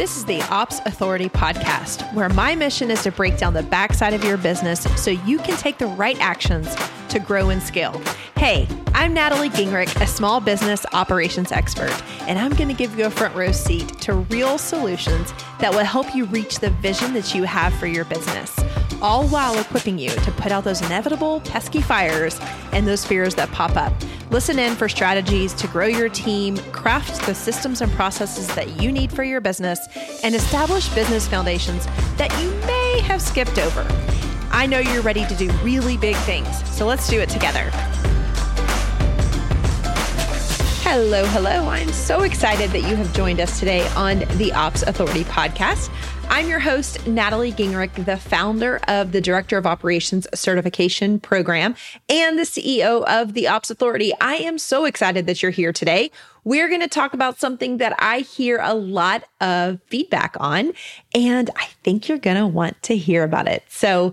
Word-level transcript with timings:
This 0.00 0.16
is 0.16 0.24
the 0.24 0.40
Ops 0.44 0.78
Authority 0.86 1.28
podcast, 1.28 2.10
where 2.14 2.30
my 2.30 2.54
mission 2.54 2.90
is 2.90 3.02
to 3.02 3.12
break 3.12 3.36
down 3.36 3.52
the 3.52 3.62
backside 3.62 4.14
of 4.14 4.24
your 4.24 4.38
business 4.38 4.80
so 4.96 5.10
you 5.10 5.36
can 5.36 5.58
take 5.58 5.76
the 5.76 5.88
right 5.88 6.18
actions 6.20 6.74
to 7.10 7.18
grow 7.18 7.50
and 7.50 7.62
scale. 7.62 8.00
Hey, 8.34 8.66
I'm 8.94 9.12
Natalie 9.12 9.50
Gingrich, 9.50 10.00
a 10.00 10.06
small 10.06 10.40
business 10.40 10.86
operations 10.94 11.52
expert, 11.52 11.92
and 12.22 12.38
I'm 12.38 12.52
going 12.52 12.68
to 12.68 12.74
give 12.74 12.98
you 12.98 13.04
a 13.04 13.10
front 13.10 13.34
row 13.34 13.52
seat 13.52 13.88
to 14.00 14.14
real 14.14 14.56
solutions 14.56 15.34
that 15.58 15.70
will 15.70 15.84
help 15.84 16.14
you 16.14 16.24
reach 16.24 16.60
the 16.60 16.70
vision 16.70 17.12
that 17.12 17.34
you 17.34 17.42
have 17.42 17.74
for 17.74 17.86
your 17.86 18.06
business, 18.06 18.58
all 19.02 19.26
while 19.28 19.58
equipping 19.58 19.98
you 19.98 20.10
to 20.10 20.30
put 20.32 20.52
out 20.52 20.64
those 20.64 20.82
inevitable 20.82 21.40
pesky 21.40 21.80
fires 21.80 22.40
and 22.72 22.86
those 22.86 23.04
fears 23.04 23.34
that 23.34 23.50
pop 23.50 23.76
up. 23.76 23.92
Listen 24.30 24.58
in 24.58 24.76
for 24.76 24.88
strategies 24.88 25.52
to 25.54 25.66
grow 25.68 25.86
your 25.86 26.08
team, 26.08 26.56
craft 26.72 27.24
the 27.26 27.34
systems 27.34 27.80
and 27.80 27.90
processes 27.92 28.46
that 28.54 28.80
you 28.80 28.92
need 28.92 29.12
for 29.12 29.24
your 29.24 29.40
business, 29.40 29.88
and 30.22 30.34
establish 30.34 30.88
business 30.94 31.26
foundations 31.26 31.86
that 32.16 32.30
you 32.40 32.50
may 32.66 33.00
have 33.00 33.20
skipped 33.20 33.58
over. 33.58 33.86
I 34.50 34.66
know 34.66 34.78
you're 34.78 35.02
ready 35.02 35.24
to 35.26 35.34
do 35.34 35.50
really 35.62 35.96
big 35.96 36.16
things, 36.16 36.48
so 36.70 36.86
let's 36.86 37.08
do 37.08 37.20
it 37.20 37.28
together. 37.28 37.70
Hello, 40.92 41.24
hello. 41.26 41.68
I'm 41.68 41.92
so 41.92 42.22
excited 42.22 42.70
that 42.70 42.80
you 42.80 42.96
have 42.96 43.14
joined 43.14 43.38
us 43.38 43.60
today 43.60 43.86
on 43.90 44.24
the 44.38 44.52
Ops 44.52 44.82
Authority 44.82 45.22
podcast. 45.22 45.88
I'm 46.28 46.48
your 46.48 46.58
host, 46.58 47.06
Natalie 47.06 47.52
Gingrich, 47.52 48.04
the 48.06 48.16
founder 48.16 48.80
of 48.88 49.12
the 49.12 49.20
Director 49.20 49.56
of 49.56 49.66
Operations 49.66 50.26
Certification 50.34 51.20
Program 51.20 51.76
and 52.08 52.36
the 52.36 52.42
CEO 52.42 53.04
of 53.04 53.34
the 53.34 53.46
Ops 53.46 53.70
Authority. 53.70 54.12
I 54.20 54.38
am 54.38 54.58
so 54.58 54.84
excited 54.84 55.26
that 55.26 55.40
you're 55.44 55.52
here 55.52 55.72
today. 55.72 56.10
We're 56.42 56.66
going 56.66 56.80
to 56.80 56.88
talk 56.88 57.14
about 57.14 57.38
something 57.38 57.76
that 57.76 57.94
I 58.00 58.20
hear 58.20 58.58
a 58.60 58.74
lot 58.74 59.22
of 59.40 59.78
feedback 59.86 60.36
on, 60.40 60.72
and 61.14 61.50
I 61.54 61.66
think 61.84 62.08
you're 62.08 62.18
going 62.18 62.36
to 62.36 62.48
want 62.48 62.82
to 62.82 62.96
hear 62.96 63.22
about 63.22 63.46
it. 63.46 63.62
So, 63.68 64.12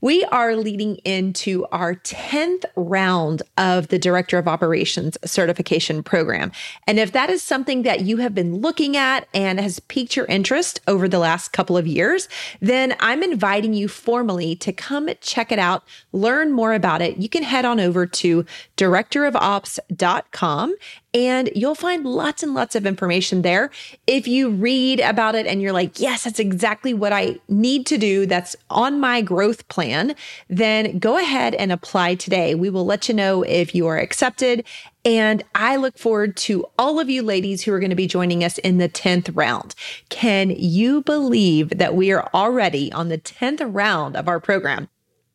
we 0.00 0.24
are 0.24 0.54
leading 0.54 0.96
into 0.96 1.66
our 1.66 1.94
10th 1.94 2.64
round 2.76 3.42
of 3.56 3.88
the 3.88 3.98
Director 3.98 4.38
of 4.38 4.46
Operations 4.46 5.18
certification 5.24 6.02
program. 6.02 6.52
And 6.86 6.98
if 6.98 7.12
that 7.12 7.30
is 7.30 7.42
something 7.42 7.82
that 7.82 8.02
you 8.02 8.18
have 8.18 8.34
been 8.34 8.58
looking 8.58 8.96
at 8.96 9.26
and 9.34 9.58
has 9.60 9.80
piqued 9.80 10.16
your 10.16 10.26
interest 10.26 10.80
over 10.86 11.08
the 11.08 11.18
last 11.18 11.52
couple 11.52 11.76
of 11.76 11.86
years, 11.86 12.28
then 12.60 12.94
I'm 13.00 13.22
inviting 13.22 13.74
you 13.74 13.88
formally 13.88 14.54
to 14.56 14.72
come 14.72 15.08
check 15.20 15.50
it 15.50 15.58
out, 15.58 15.84
learn 16.12 16.52
more 16.52 16.72
about 16.74 17.02
it. 17.02 17.16
You 17.16 17.28
can 17.28 17.42
head 17.42 17.64
on 17.64 17.80
over 17.80 18.06
to 18.06 18.44
directorofops.com 18.76 20.74
and 21.14 21.50
you'll 21.54 21.74
find 21.74 22.04
lots 22.04 22.42
and 22.42 22.54
lots 22.54 22.74
of 22.74 22.86
information 22.86 23.42
there. 23.42 23.70
If 24.06 24.28
you 24.28 24.50
read 24.50 25.00
about 25.00 25.34
it 25.34 25.46
and 25.46 25.62
you're 25.62 25.72
like, 25.72 25.98
yes, 25.98 26.24
that's 26.24 26.38
exactly 26.38 26.92
what 26.92 27.12
I 27.12 27.38
need 27.48 27.86
to 27.86 27.98
do, 27.98 28.26
that's 28.26 28.54
on 28.68 29.00
my 29.00 29.22
growth 29.22 29.66
plan, 29.68 30.14
then 30.48 30.98
go 30.98 31.16
ahead 31.16 31.54
and 31.54 31.72
apply 31.72 32.16
today. 32.16 32.54
We 32.54 32.70
will 32.70 32.84
let 32.84 33.08
you 33.08 33.14
know 33.14 33.42
if 33.42 33.74
you 33.74 33.86
are 33.86 33.98
accepted. 33.98 34.64
And 35.04 35.42
I 35.54 35.76
look 35.76 35.96
forward 35.96 36.36
to 36.38 36.66
all 36.78 37.00
of 37.00 37.08
you 37.08 37.22
ladies 37.22 37.62
who 37.62 37.72
are 37.72 37.80
going 37.80 37.90
to 37.90 37.96
be 37.96 38.06
joining 38.06 38.44
us 38.44 38.58
in 38.58 38.76
the 38.76 38.88
10th 38.88 39.34
round. 39.34 39.74
Can 40.10 40.50
you 40.50 41.02
believe 41.02 41.70
that 41.70 41.94
we 41.94 42.12
are 42.12 42.28
already 42.34 42.92
on 42.92 43.08
the 43.08 43.18
10th 43.18 43.62
round 43.72 44.16
of 44.16 44.28
our 44.28 44.40
program? 44.40 44.88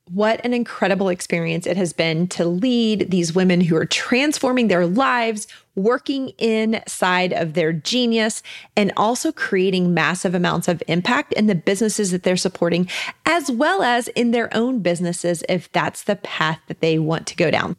What 0.10 0.44
an 0.44 0.54
incredible 0.54 1.08
experience 1.08 1.66
it 1.66 1.78
has 1.78 1.94
been 1.94 2.28
to 2.30 2.44
lead 2.44 3.10
these 3.10 3.34
women 3.34 3.62
who 3.62 3.78
are 3.78 3.86
transforming 3.86 4.68
their 4.68 4.86
lives, 4.86 5.48
working 5.76 6.30
inside 6.38 7.32
of 7.32 7.54
their 7.54 7.72
genius, 7.72 8.44
and 8.76 8.92
also 8.98 9.32
creating 9.32 9.94
massive 9.94 10.36
amounts 10.36 10.68
of 10.68 10.84
impact 10.90 11.32
in 11.34 11.48
the 11.48 11.56
businesses 11.56 12.12
that 12.12 12.24
they're 12.24 12.36
supporting, 12.36 12.90
as 13.26 13.50
well 13.50 13.82
as 13.82 14.10
in 14.10 14.32
their 14.32 14.54
own 14.54 14.80
businesses 14.80 15.42
if 15.48 15.72
that's 15.72 16.04
the 16.04 16.18
path 16.18 16.60
that 16.68 16.82
they 16.82 17.00
want 17.00 17.26
to 17.28 17.36
go 17.38 17.50
down. 17.50 17.78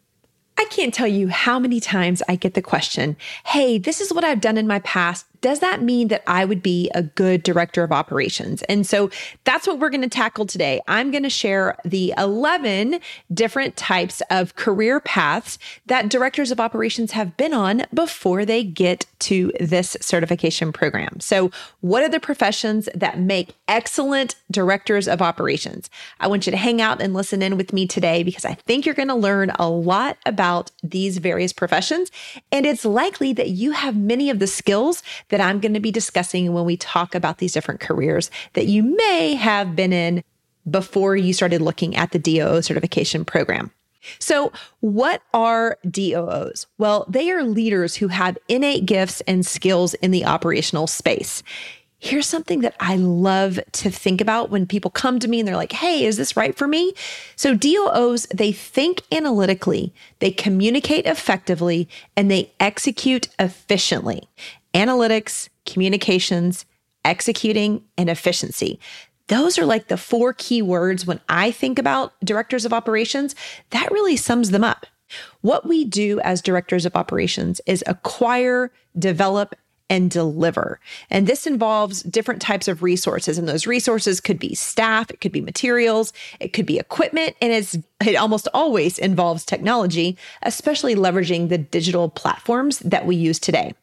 I 0.57 0.65
can't 0.71 0.95
tell 0.95 1.07
you 1.07 1.29
how 1.29 1.59
many 1.59 1.79
times 1.79 2.23
I 2.27 2.37
get 2.37 2.55
the 2.55 2.63
question, 2.63 3.19
Hey, 3.45 3.77
this 3.77 4.01
is 4.01 4.15
what 4.15 4.25
I've 4.25 4.41
done 4.41 4.57
in 4.57 4.67
my 4.67 4.79
past 4.79 5.27
does 5.45 5.61
that 5.61 5.83
mean 5.83 6.09
that 6.09 6.23
I 6.27 6.47
would 6.47 6.63
be 6.63 6.91
a 6.95 7.03
good 7.03 7.43
director 7.43 7.85
of 7.85 7.93
operations? 7.93 8.63
And 8.63 8.87
so 8.87 9.11
that's 9.45 9.67
what 9.67 9.79
we're 9.79 9.91
going 9.91 10.01
to 10.01 10.09
tackle 10.09 10.47
today. 10.47 10.81
I'm 10.89 11.11
going 11.11 11.23
to 11.23 11.29
share 11.29 11.77
the 11.85 12.15
11 12.17 12.99
different 13.31 13.77
types 13.77 14.23
of 14.31 14.57
career 14.57 15.01
paths 15.01 15.59
that 15.85 16.09
directors 16.09 16.51
of 16.51 16.61
operations 16.61 17.13
have 17.13 17.37
been 17.37 17.53
on 17.53 17.83
before 17.93 18.47
they 18.47 18.65
get 18.65 19.05
to 19.19 19.53
this 19.61 19.99
certification 20.01 20.73
program. 20.73 21.21
So, 21.21 21.51
what 21.83 22.03
are 22.03 22.09
the 22.09 22.21
professions 22.21 22.89
that 22.95 23.19
make 23.19 23.55
excellent 23.69 24.37
directors 24.51 25.07
of 25.07 25.21
operations? 25.21 25.91
I 26.21 26.27
want 26.27 26.47
you 26.47 26.53
to 26.53 26.57
hang 26.57 26.81
out 26.81 27.03
and 27.03 27.13
listen 27.13 27.43
in 27.43 27.59
with 27.59 27.75
me 27.75 27.87
today 27.87 28.23
because 28.23 28.47
I 28.47 28.55
think 28.55 28.87
you're 28.87 28.95
going 28.95 29.09
to 29.09 29.15
learn 29.15 29.51
a 29.59 29.69
lot 29.69 30.17
about 30.25 30.71
these 30.83 31.19
various 31.19 31.53
professions. 31.53 32.11
And 32.51 32.65
it's 32.65 32.87
likely 32.87 33.35
that 33.35 33.51
you 33.51 33.73
have 33.73 33.95
many 33.95 34.31
of 34.31 34.39
the 34.39 34.47
skills 34.47 35.03
that 35.35 35.41
I'm 35.41 35.59
going 35.59 35.75
to 35.75 35.81
be 35.81 35.91
discussing 35.91 36.53
when 36.53 36.65
we 36.65 36.77
talk 36.77 37.17
about 37.17 37.39
these 37.39 37.53
different 37.53 37.81
careers 37.81 38.31
that 38.53 38.69
you 38.69 38.85
may 38.85 39.35
have 39.35 39.75
been 39.75 39.93
in 39.93 40.23
before 40.71 41.17
you 41.17 41.33
started 41.33 41.61
looking 41.61 41.97
at 41.97 42.13
the 42.13 42.21
DOO 42.21 42.63
certification 42.63 43.25
program. 43.25 43.73
So, 44.21 44.53
what 44.79 45.23
are 45.33 45.77
DOOs? 45.91 46.69
Well, 46.79 47.05
they 47.09 47.33
are 47.33 47.43
leaders 47.43 47.97
who 47.97 48.07
have 48.09 48.39
innate 48.47 48.87
gifts 48.87 49.23
and 49.23 49.45
skills 49.45 49.95
in 49.95 50.13
the 50.13 50.25
operational 50.25 50.87
space. 50.87 51.43
Here's 51.99 52.29
something 52.29 52.61
that 52.61 52.77
I 52.79 52.95
love 52.95 53.59
to 53.73 53.91
think 53.91 54.21
about 54.21 54.51
when 54.51 54.67
people 54.67 54.93
come 54.93 55.19
to 55.19 55.27
me 55.27 55.41
and 55.41 55.49
they're 55.49 55.57
like, 55.57 55.73
hey, 55.73 56.05
is 56.05 56.17
this 56.17 56.37
right 56.37 56.57
for 56.57 56.69
me? 56.69 56.95
So, 57.35 57.57
DOOs, 57.57 58.29
they 58.33 58.53
think 58.53 59.03
analytically, 59.11 59.93
they 60.21 60.31
communicate 60.31 61.07
effectively, 61.07 61.89
and 62.17 62.31
they 62.31 62.53
execute 62.61 63.27
efficiently 63.41 64.29
analytics, 64.75 65.49
communications, 65.67 66.67
executing, 67.05 67.83
and 67.97 68.11
efficiency. 68.11 68.81
Those 69.29 69.59
are 69.59 69.65
like 69.65 69.89
the 69.89 69.97
four 69.97 70.35
key 70.35 70.61
words 70.61 71.07
when 71.07 71.21
I 71.29 71.51
think 71.51 71.79
about 71.79 72.13
directors 72.25 72.65
of 72.65 72.73
operations. 72.73 73.35
That 73.71 73.91
really 73.91 74.17
sums 74.17 74.51
them 74.51 74.65
up. 74.65 74.87
What 75.41 75.67
we 75.67 75.85
do 75.85 76.21
as 76.21 76.43
directors 76.43 76.85
of 76.85 76.97
operations 76.97 77.61
is 77.67 77.85
acquire, 77.87 78.73
develop, 78.99 79.55
and 79.91 80.11
deliver. 80.11 80.81
And 81.11 81.27
this 81.27 81.47
involves 81.47 82.03
different 82.03 82.41
types 82.41 82.69
of 82.69 82.83
resources. 82.83 83.37
And 83.39 83.47
those 83.47 83.67
resources 83.67 84.21
could 84.21 84.39
be 84.39 84.55
staff, 84.55 85.11
it 85.11 85.21
could 85.21 85.33
be 85.33 85.43
materials, 85.43 86.13
it 86.41 86.53
could 86.53 86.67
be 86.67 86.79
equipment, 86.79 87.37
and 87.41 87.53
it's 87.53 87.77
it 88.05 88.17
almost 88.17 88.49
always 88.55 88.99
involves 88.99 89.45
technology, 89.45 90.17
especially 90.43 90.95
leveraging 90.95 91.49
the 91.49 91.59
digital 91.59 92.09
platforms 92.09 92.79
that 92.81 93.07
we 93.07 93.15
use 93.15 93.39
today. 93.39 93.75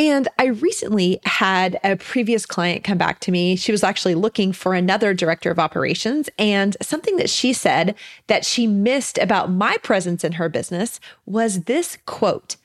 And 0.00 0.28
I 0.38 0.46
recently 0.46 1.20
had 1.26 1.78
a 1.84 1.94
previous 1.94 2.46
client 2.46 2.84
come 2.84 2.96
back 2.96 3.20
to 3.20 3.30
me. 3.30 3.54
She 3.54 3.70
was 3.70 3.84
actually 3.84 4.14
looking 4.14 4.50
for 4.50 4.72
another 4.72 5.12
director 5.12 5.50
of 5.50 5.58
operations. 5.58 6.30
And 6.38 6.74
something 6.80 7.16
that 7.16 7.28
she 7.28 7.52
said 7.52 7.94
that 8.26 8.46
she 8.46 8.66
missed 8.66 9.18
about 9.18 9.52
my 9.52 9.76
presence 9.82 10.24
in 10.24 10.32
her 10.32 10.48
business 10.48 11.00
was 11.26 11.64
this 11.64 11.98
quote 12.06 12.56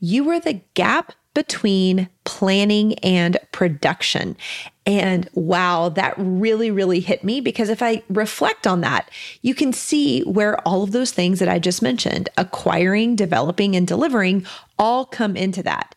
You 0.00 0.22
were 0.22 0.38
the 0.38 0.60
gap 0.74 1.14
between 1.32 2.10
planning 2.24 2.98
and 2.98 3.38
production. 3.52 4.36
And 4.84 5.30
wow, 5.32 5.88
that 5.88 6.12
really, 6.18 6.70
really 6.70 7.00
hit 7.00 7.24
me 7.24 7.40
because 7.40 7.70
if 7.70 7.82
I 7.82 8.02
reflect 8.10 8.66
on 8.66 8.82
that, 8.82 9.10
you 9.40 9.54
can 9.54 9.72
see 9.72 10.20
where 10.24 10.60
all 10.68 10.82
of 10.82 10.92
those 10.92 11.12
things 11.12 11.38
that 11.38 11.48
I 11.48 11.58
just 11.58 11.80
mentioned 11.80 12.28
acquiring, 12.36 13.16
developing, 13.16 13.74
and 13.76 13.86
delivering 13.86 14.44
all 14.78 15.06
come 15.06 15.38
into 15.38 15.62
that. 15.62 15.94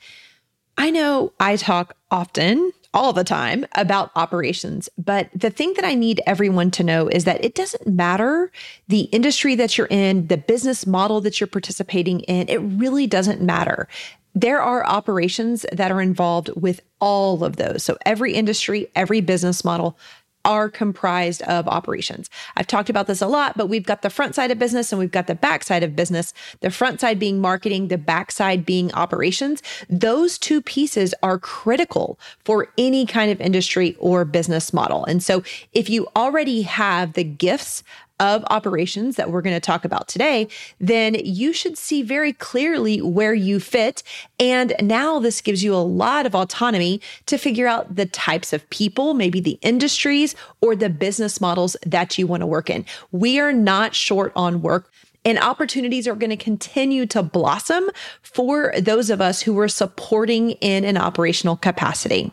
I 0.77 0.89
know 0.89 1.33
I 1.39 1.55
talk 1.55 1.95
often, 2.11 2.71
all 2.93 3.11
the 3.11 3.23
time, 3.23 3.65
about 3.73 4.11
operations, 4.15 4.87
but 4.97 5.29
the 5.35 5.49
thing 5.49 5.73
that 5.73 5.83
I 5.85 5.95
need 5.95 6.21
everyone 6.25 6.71
to 6.71 6.83
know 6.83 7.07
is 7.07 7.25
that 7.25 7.43
it 7.43 7.55
doesn't 7.55 7.87
matter 7.87 8.51
the 8.87 9.01
industry 9.01 9.55
that 9.55 9.77
you're 9.77 9.87
in, 9.87 10.27
the 10.27 10.37
business 10.37 10.87
model 10.87 11.19
that 11.21 11.39
you're 11.39 11.47
participating 11.47 12.21
in, 12.21 12.47
it 12.47 12.57
really 12.57 13.05
doesn't 13.05 13.41
matter. 13.41 13.87
There 14.33 14.61
are 14.61 14.85
operations 14.85 15.65
that 15.71 15.91
are 15.91 16.01
involved 16.01 16.49
with 16.55 16.81
all 16.99 17.43
of 17.43 17.57
those. 17.57 17.83
So, 17.83 17.97
every 18.05 18.33
industry, 18.33 18.89
every 18.95 19.21
business 19.21 19.63
model 19.63 19.97
are 20.45 20.69
comprised 20.69 21.41
of 21.43 21.67
operations. 21.67 22.29
I've 22.55 22.67
talked 22.67 22.89
about 22.89 23.07
this 23.07 23.21
a 23.21 23.27
lot, 23.27 23.57
but 23.57 23.67
we've 23.67 23.85
got 23.85 24.03
the 24.03 24.09
front 24.09 24.35
side 24.35 24.51
of 24.51 24.59
business 24.59 24.91
and 24.91 24.99
we've 24.99 25.11
got 25.11 25.27
the 25.27 25.35
back 25.35 25.63
side 25.63 25.83
of 25.83 25.95
business. 25.95 26.33
The 26.61 26.71
front 26.71 27.01
side 27.01 27.19
being 27.19 27.41
marketing, 27.41 27.89
the 27.89 27.97
back 27.97 28.31
side 28.31 28.65
being 28.65 28.93
operations. 28.93 29.61
Those 29.89 30.37
two 30.37 30.61
pieces 30.61 31.13
are 31.23 31.39
critical 31.39 32.19
for 32.45 32.67
any 32.77 33.05
kind 33.05 33.31
of 33.31 33.41
industry 33.41 33.97
or 33.99 34.23
business 34.23 34.71
model. 34.71 35.03
And 35.05 35.21
so 35.21 35.43
if 35.73 35.89
you 35.89 36.07
already 36.15 36.61
have 36.61 37.13
the 37.13 37.23
gifts 37.23 37.83
of 38.19 38.45
operations 38.49 39.15
that 39.15 39.31
we're 39.31 39.41
going 39.41 39.55
to 39.55 39.59
talk 39.59 39.83
about 39.83 40.07
today, 40.07 40.47
then 40.79 41.15
you 41.23 41.51
should 41.51 41.77
see 41.77 42.01
very 42.01 42.33
clearly 42.33 43.01
where 43.01 43.33
you 43.33 43.59
fit. 43.59 44.03
And 44.39 44.73
now 44.81 45.19
this 45.19 45.41
gives 45.41 45.63
you 45.63 45.73
a 45.73 45.77
lot 45.77 46.25
of 46.25 46.33
autonomy 46.33 47.01
to 47.25 47.37
figure 47.37 47.67
out 47.67 47.95
the 47.95 48.05
types 48.05 48.53
of 48.53 48.69
people, 48.69 49.13
maybe 49.13 49.39
the 49.39 49.59
industries 49.61 50.35
or 50.61 50.75
the 50.75 50.89
business 50.89 51.41
models 51.41 51.75
that 51.85 52.17
you 52.17 52.27
want 52.27 52.41
to 52.41 52.47
work 52.47 52.69
in. 52.69 52.85
We 53.11 53.39
are 53.39 53.53
not 53.53 53.95
short 53.95 54.31
on 54.35 54.61
work 54.61 54.91
and 55.25 55.39
opportunities 55.39 56.07
are 56.07 56.15
going 56.15 56.29
to 56.29 56.37
continue 56.37 57.05
to 57.07 57.23
blossom 57.23 57.89
for 58.21 58.73
those 58.79 59.09
of 59.09 59.19
us 59.19 59.41
who 59.41 59.57
are 59.59 59.67
supporting 59.67 60.51
in 60.51 60.85
an 60.85 60.97
operational 60.97 61.57
capacity. 61.57 62.31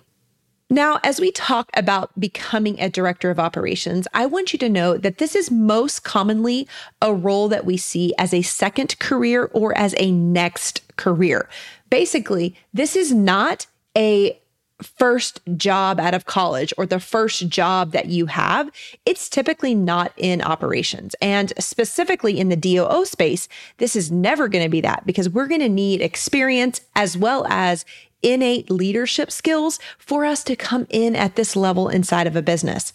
Now, 0.73 1.01
as 1.05 1.21
we 1.21 1.31
talk 1.33 1.71
about 1.75 2.19
becoming 2.19 2.81
a 2.81 2.89
director 2.89 3.29
of 3.29 3.39
operations, 3.39 4.09
I 4.15 4.25
want 4.25 4.55
you 4.55 4.59
to 4.61 4.71
know 4.71 4.97
that 4.97 5.19
this 5.19 5.37
is 5.37 5.51
most 5.51 6.03
commonly 6.03 6.67
a 7.03 7.13
role 7.13 7.49
that 7.49 7.67
we 7.67 7.77
see 7.77 8.15
as 8.17 8.33
a 8.33 8.41
second 8.41 8.99
career 8.99 9.51
or 9.53 9.77
as 9.77 9.95
a 9.99 10.11
next 10.11 10.81
career. 10.97 11.47
Basically, 11.91 12.57
this 12.73 12.97
is 12.97 13.13
not 13.13 13.67
a 13.95 14.41
first 14.83 15.41
job 15.59 16.01
out 16.01 16.15
of 16.15 16.25
college 16.25 16.73
or 16.79 16.87
the 16.87 16.99
first 16.99 17.49
job 17.49 17.93
that 17.93 18.07
you 18.07 18.27
have, 18.27 18.71
it's 19.05 19.29
typically 19.29 19.75
not 19.75 20.13
in 20.17 20.41
operations. 20.41 21.15
And 21.21 21.53
specifically 21.59 22.41
in 22.41 22.49
the 22.49 22.57
DOO 22.57 23.05
space, 23.05 23.47
this 23.77 23.95
is 23.95 24.11
never 24.11 24.49
going 24.49 24.65
to 24.65 24.71
be 24.71 24.81
that 24.81 25.05
because 25.07 25.29
we're 25.29 25.47
going 25.47 25.61
to 25.61 25.69
need 25.69 26.01
experience 26.01 26.81
as 26.97 27.17
well 27.17 27.47
as 27.49 27.85
innate 28.23 28.71
leadership 28.71 29.31
skills 29.31 29.79
for 29.99 30.25
us 30.25 30.45
to 30.45 30.57
come 30.57 30.87
in 30.91 31.17
at 31.17 31.37
this 31.37 31.57
level 31.57 31.89
inside 31.89 32.27
of 32.27 32.37
a 32.37 32.43
business. 32.43 32.93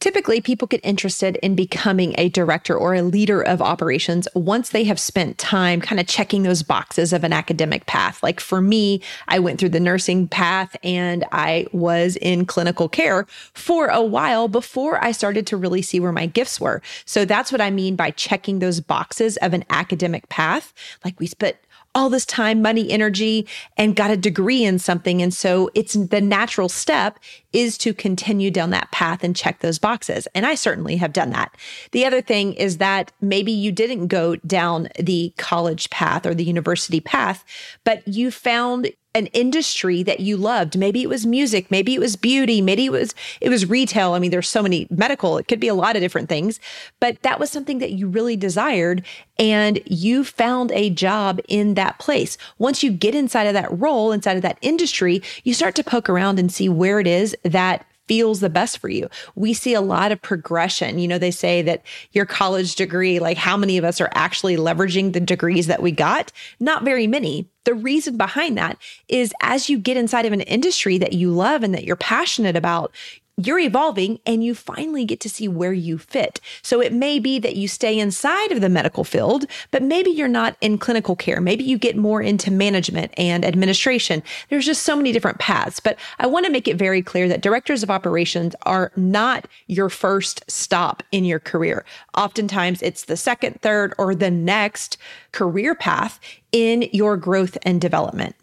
Typically, 0.00 0.40
people 0.40 0.68
get 0.68 0.80
interested 0.84 1.36
in 1.42 1.56
becoming 1.56 2.14
a 2.16 2.28
director 2.28 2.76
or 2.76 2.94
a 2.94 3.02
leader 3.02 3.42
of 3.42 3.60
operations 3.60 4.28
once 4.32 4.68
they 4.68 4.84
have 4.84 5.00
spent 5.00 5.38
time 5.38 5.80
kind 5.80 6.00
of 6.00 6.06
checking 6.06 6.44
those 6.44 6.62
boxes 6.62 7.12
of 7.12 7.24
an 7.24 7.32
academic 7.32 7.84
path. 7.86 8.22
Like 8.22 8.38
for 8.38 8.60
me, 8.60 9.02
I 9.26 9.40
went 9.40 9.58
through 9.58 9.70
the 9.70 9.80
nursing 9.80 10.28
path 10.28 10.76
and 10.84 11.24
I 11.32 11.66
was 11.72 12.14
in 12.16 12.46
clinical 12.46 12.88
care 12.88 13.26
for 13.54 13.88
a 13.88 14.00
while 14.00 14.46
before 14.46 15.02
I 15.02 15.10
started 15.10 15.48
to 15.48 15.56
really 15.56 15.82
see 15.82 15.98
where 15.98 16.12
my 16.12 16.26
gifts 16.26 16.60
were. 16.60 16.80
So 17.04 17.24
that's 17.24 17.50
what 17.50 17.60
I 17.60 17.70
mean 17.70 17.96
by 17.96 18.12
checking 18.12 18.60
those 18.60 18.78
boxes 18.78 19.36
of 19.38 19.52
an 19.52 19.64
academic 19.68 20.28
path. 20.28 20.72
Like 21.04 21.18
we 21.18 21.26
spent 21.26 21.56
all 21.94 22.08
this 22.10 22.26
time, 22.26 22.62
money, 22.62 22.90
energy, 22.90 23.46
and 23.76 23.96
got 23.96 24.10
a 24.10 24.16
degree 24.16 24.64
in 24.64 24.78
something. 24.78 25.22
And 25.22 25.32
so 25.32 25.70
it's 25.74 25.94
the 25.94 26.20
natural 26.20 26.68
step 26.68 27.18
is 27.52 27.78
to 27.78 27.94
continue 27.94 28.50
down 28.50 28.70
that 28.70 28.90
path 28.92 29.24
and 29.24 29.34
check 29.34 29.60
those 29.60 29.78
boxes. 29.78 30.28
And 30.34 30.46
I 30.46 30.54
certainly 30.54 30.96
have 30.96 31.12
done 31.12 31.30
that. 31.30 31.56
The 31.92 32.04
other 32.04 32.20
thing 32.20 32.52
is 32.54 32.78
that 32.78 33.12
maybe 33.20 33.52
you 33.52 33.72
didn't 33.72 34.08
go 34.08 34.36
down 34.36 34.88
the 34.98 35.32
college 35.38 35.90
path 35.90 36.26
or 36.26 36.34
the 36.34 36.44
university 36.44 37.00
path, 37.00 37.44
but 37.84 38.06
you 38.06 38.30
found 38.30 38.90
an 39.18 39.26
industry 39.26 40.02
that 40.04 40.20
you 40.20 40.36
loved. 40.36 40.78
Maybe 40.78 41.02
it 41.02 41.08
was 41.08 41.26
music, 41.26 41.70
maybe 41.70 41.94
it 41.94 42.00
was 42.00 42.16
beauty, 42.16 42.60
maybe 42.60 42.86
it 42.86 42.92
was 42.92 43.14
it 43.40 43.48
was 43.48 43.66
retail. 43.66 44.12
I 44.12 44.18
mean, 44.18 44.30
there's 44.30 44.48
so 44.48 44.62
many 44.62 44.86
medical, 44.90 45.36
it 45.36 45.48
could 45.48 45.60
be 45.60 45.68
a 45.68 45.74
lot 45.74 45.96
of 45.96 46.02
different 46.02 46.28
things, 46.28 46.60
but 47.00 47.20
that 47.22 47.38
was 47.38 47.50
something 47.50 47.78
that 47.78 47.92
you 47.92 48.08
really 48.08 48.36
desired 48.36 49.04
and 49.38 49.80
you 49.84 50.24
found 50.24 50.72
a 50.72 50.90
job 50.90 51.40
in 51.48 51.74
that 51.74 51.98
place. 51.98 52.38
Once 52.58 52.82
you 52.82 52.90
get 52.90 53.14
inside 53.14 53.46
of 53.46 53.54
that 53.54 53.78
role, 53.78 54.12
inside 54.12 54.36
of 54.36 54.42
that 54.42 54.58
industry, 54.62 55.22
you 55.44 55.52
start 55.52 55.74
to 55.74 55.84
poke 55.84 56.08
around 56.08 56.38
and 56.38 56.52
see 56.52 56.68
where 56.68 57.00
it 57.00 57.06
is 57.06 57.36
that 57.42 57.84
feels 58.08 58.40
the 58.40 58.50
best 58.50 58.78
for 58.78 58.88
you. 58.88 59.08
We 59.34 59.52
see 59.52 59.74
a 59.74 59.80
lot 59.80 60.10
of 60.10 60.20
progression. 60.20 60.98
You 60.98 61.06
know, 61.06 61.18
they 61.18 61.30
say 61.30 61.62
that 61.62 61.82
your 62.12 62.26
college 62.26 62.74
degree, 62.74 63.18
like 63.18 63.36
how 63.36 63.56
many 63.56 63.78
of 63.78 63.84
us 63.84 64.00
are 64.00 64.10
actually 64.14 64.56
leveraging 64.56 65.12
the 65.12 65.20
degrees 65.20 65.66
that 65.68 65.82
we 65.82 65.92
got? 65.92 66.32
Not 66.58 66.84
very 66.84 67.06
many. 67.06 67.48
The 67.68 67.74
reason 67.74 68.16
behind 68.16 68.56
that 68.56 68.78
is 69.08 69.34
as 69.42 69.68
you 69.68 69.76
get 69.76 69.98
inside 69.98 70.24
of 70.24 70.32
an 70.32 70.40
industry 70.40 70.96
that 70.96 71.12
you 71.12 71.30
love 71.30 71.62
and 71.62 71.74
that 71.74 71.84
you're 71.84 71.96
passionate 71.96 72.56
about, 72.56 72.94
you're 73.38 73.60
evolving 73.60 74.18
and 74.26 74.42
you 74.42 74.52
finally 74.54 75.04
get 75.04 75.20
to 75.20 75.28
see 75.28 75.46
where 75.46 75.72
you 75.72 75.96
fit. 75.96 76.40
So 76.60 76.82
it 76.82 76.92
may 76.92 77.20
be 77.20 77.38
that 77.38 77.54
you 77.54 77.68
stay 77.68 77.98
inside 77.98 78.50
of 78.50 78.60
the 78.60 78.68
medical 78.68 79.04
field, 79.04 79.46
but 79.70 79.82
maybe 79.82 80.10
you're 80.10 80.26
not 80.26 80.56
in 80.60 80.76
clinical 80.76 81.14
care. 81.14 81.40
Maybe 81.40 81.62
you 81.62 81.78
get 81.78 81.96
more 81.96 82.20
into 82.20 82.50
management 82.50 83.14
and 83.16 83.44
administration. 83.44 84.24
There's 84.48 84.66
just 84.66 84.82
so 84.82 84.96
many 84.96 85.12
different 85.12 85.38
paths, 85.38 85.78
but 85.78 85.96
I 86.18 86.26
want 86.26 86.46
to 86.46 86.52
make 86.52 86.66
it 86.66 86.76
very 86.76 87.00
clear 87.00 87.28
that 87.28 87.40
directors 87.40 87.84
of 87.84 87.90
operations 87.90 88.56
are 88.62 88.90
not 88.96 89.46
your 89.68 89.88
first 89.88 90.42
stop 90.50 91.04
in 91.12 91.24
your 91.24 91.38
career. 91.38 91.84
Oftentimes 92.16 92.82
it's 92.82 93.04
the 93.04 93.16
second, 93.16 93.60
third, 93.60 93.94
or 93.98 94.16
the 94.16 94.32
next 94.32 94.98
career 95.30 95.76
path 95.76 96.18
in 96.50 96.88
your 96.92 97.16
growth 97.16 97.56
and 97.62 97.80
development. 97.80 98.34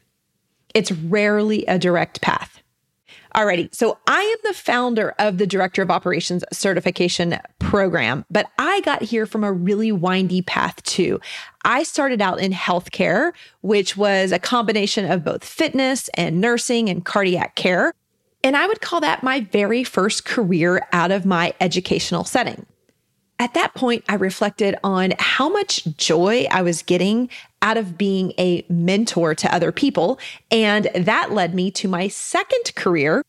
It's 0.73 0.91
rarely 0.91 1.65
a 1.65 1.77
direct 1.77 2.21
path. 2.21 2.54
Alrighty. 3.35 3.75
So 3.75 3.97
I 4.07 4.21
am 4.21 4.37
the 4.45 4.53
founder 4.53 5.13
of 5.19 5.39
the 5.39 5.45
Director 5.45 5.81
of 5.81 5.91
Operations 5.91 6.45
Certification 6.53 7.37
Program, 7.59 8.23
but 8.31 8.47
I 8.57 8.79
got 8.85 9.01
here 9.01 9.25
from 9.25 9.43
a 9.43 9.51
really 9.51 9.91
windy 9.91 10.41
path 10.41 10.81
too. 10.83 11.19
I 11.65 11.83
started 11.83 12.21
out 12.21 12.39
in 12.39 12.53
healthcare, 12.53 13.33
which 13.59 13.97
was 13.97 14.31
a 14.31 14.39
combination 14.39 15.11
of 15.11 15.25
both 15.25 15.43
fitness 15.43 16.07
and 16.13 16.39
nursing 16.39 16.89
and 16.89 17.03
cardiac 17.03 17.55
care. 17.55 17.91
And 18.41 18.55
I 18.55 18.67
would 18.67 18.79
call 18.79 19.01
that 19.01 19.21
my 19.21 19.41
very 19.41 19.83
first 19.83 20.23
career 20.23 20.87
out 20.93 21.11
of 21.11 21.25
my 21.25 21.53
educational 21.59 22.23
setting. 22.23 22.65
At 23.37 23.53
that 23.53 23.73
point, 23.73 24.05
I 24.07 24.15
reflected 24.15 24.75
on 24.83 25.13
how 25.19 25.49
much 25.49 25.85
joy 25.97 26.47
I 26.51 26.61
was 26.61 26.81
getting 26.81 27.29
out 27.61 27.75
of 27.77 27.97
being 27.97 28.31
a 28.37 28.65
mentor 28.69 29.35
to 29.35 29.53
other 29.53 29.71
people. 29.71 30.19
And 30.51 30.89
that 30.95 31.31
led 31.31 31.53
me 31.53 31.69
to 31.71 31.87
my 31.89 32.07
second 32.07 32.73
career, 32.75 33.23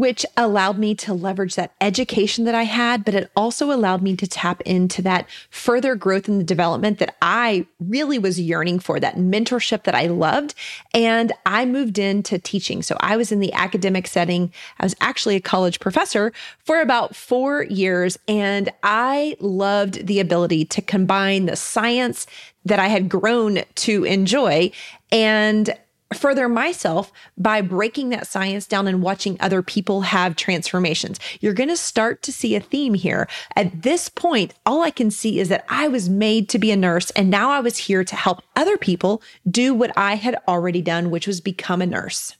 which 0.00 0.24
allowed 0.38 0.78
me 0.78 0.94
to 0.94 1.12
leverage 1.12 1.56
that 1.56 1.74
education 1.78 2.46
that 2.46 2.54
I 2.54 2.62
had, 2.62 3.04
but 3.04 3.14
it 3.14 3.30
also 3.36 3.70
allowed 3.70 4.00
me 4.00 4.16
to 4.16 4.26
tap 4.26 4.62
into 4.62 5.02
that 5.02 5.28
further 5.50 5.94
growth 5.94 6.24
the 6.24 6.42
development 6.42 6.98
that 7.00 7.16
I 7.20 7.66
really 7.80 8.18
was 8.18 8.40
yearning 8.40 8.78
for, 8.78 8.98
that 8.98 9.16
mentorship 9.16 9.82
that 9.82 9.94
I 9.94 10.06
loved. 10.06 10.54
And 10.94 11.34
I 11.44 11.66
moved 11.66 11.98
into 11.98 12.38
teaching. 12.38 12.82
So 12.82 12.96
I 13.00 13.18
was 13.18 13.30
in 13.30 13.40
the 13.40 13.52
academic 13.52 14.06
setting. 14.06 14.50
I 14.78 14.86
was 14.86 14.96
actually 15.02 15.36
a 15.36 15.40
college 15.40 15.80
professor 15.80 16.32
for 16.64 16.80
about 16.80 17.14
four 17.14 17.64
years. 17.64 18.18
And 18.26 18.70
I 18.82 19.36
loved 19.38 20.06
the 20.06 20.18
ability 20.18 20.64
to 20.64 20.80
combine 20.80 21.44
the 21.44 21.56
science 21.56 22.26
that 22.64 22.78
I 22.78 22.88
had 22.88 23.10
grown 23.10 23.64
to 23.74 24.04
enjoy 24.04 24.70
and 25.12 25.76
further 26.14 26.48
myself 26.48 27.12
by 27.38 27.60
breaking 27.60 28.08
that 28.08 28.26
science 28.26 28.66
down 28.66 28.88
and 28.88 29.02
watching 29.02 29.36
other 29.38 29.62
people 29.62 30.02
have 30.02 30.36
transformations. 30.36 31.20
You're 31.40 31.54
going 31.54 31.68
to 31.68 31.76
start 31.76 32.22
to 32.22 32.32
see 32.32 32.56
a 32.56 32.60
theme 32.60 32.94
here. 32.94 33.28
At 33.54 33.82
this 33.82 34.08
point, 34.08 34.54
all 34.66 34.82
I 34.82 34.90
can 34.90 35.10
see 35.10 35.38
is 35.38 35.48
that 35.48 35.64
I 35.68 35.88
was 35.88 36.08
made 36.08 36.48
to 36.48 36.58
be 36.58 36.70
a 36.72 36.76
nurse 36.76 37.10
and 37.10 37.30
now 37.30 37.50
I 37.50 37.60
was 37.60 37.76
here 37.76 38.02
to 38.02 38.16
help 38.16 38.42
other 38.56 38.76
people 38.76 39.22
do 39.48 39.72
what 39.72 39.96
I 39.96 40.16
had 40.16 40.36
already 40.48 40.82
done, 40.82 41.10
which 41.10 41.26
was 41.26 41.40
become 41.40 41.80
a 41.80 41.86
nurse. 41.86 42.36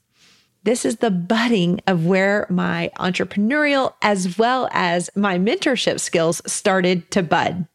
This 0.63 0.85
is 0.85 0.97
the 0.97 1.11
budding 1.11 1.81
of 1.87 2.05
where 2.05 2.47
my 2.51 2.91
entrepreneurial 2.99 3.95
as 4.03 4.37
well 4.37 4.69
as 4.73 5.09
my 5.17 5.39
mentorship 5.39 6.01
skills 6.01 6.43
started 6.45 7.11
to 7.13 7.23
bud. 7.23 7.67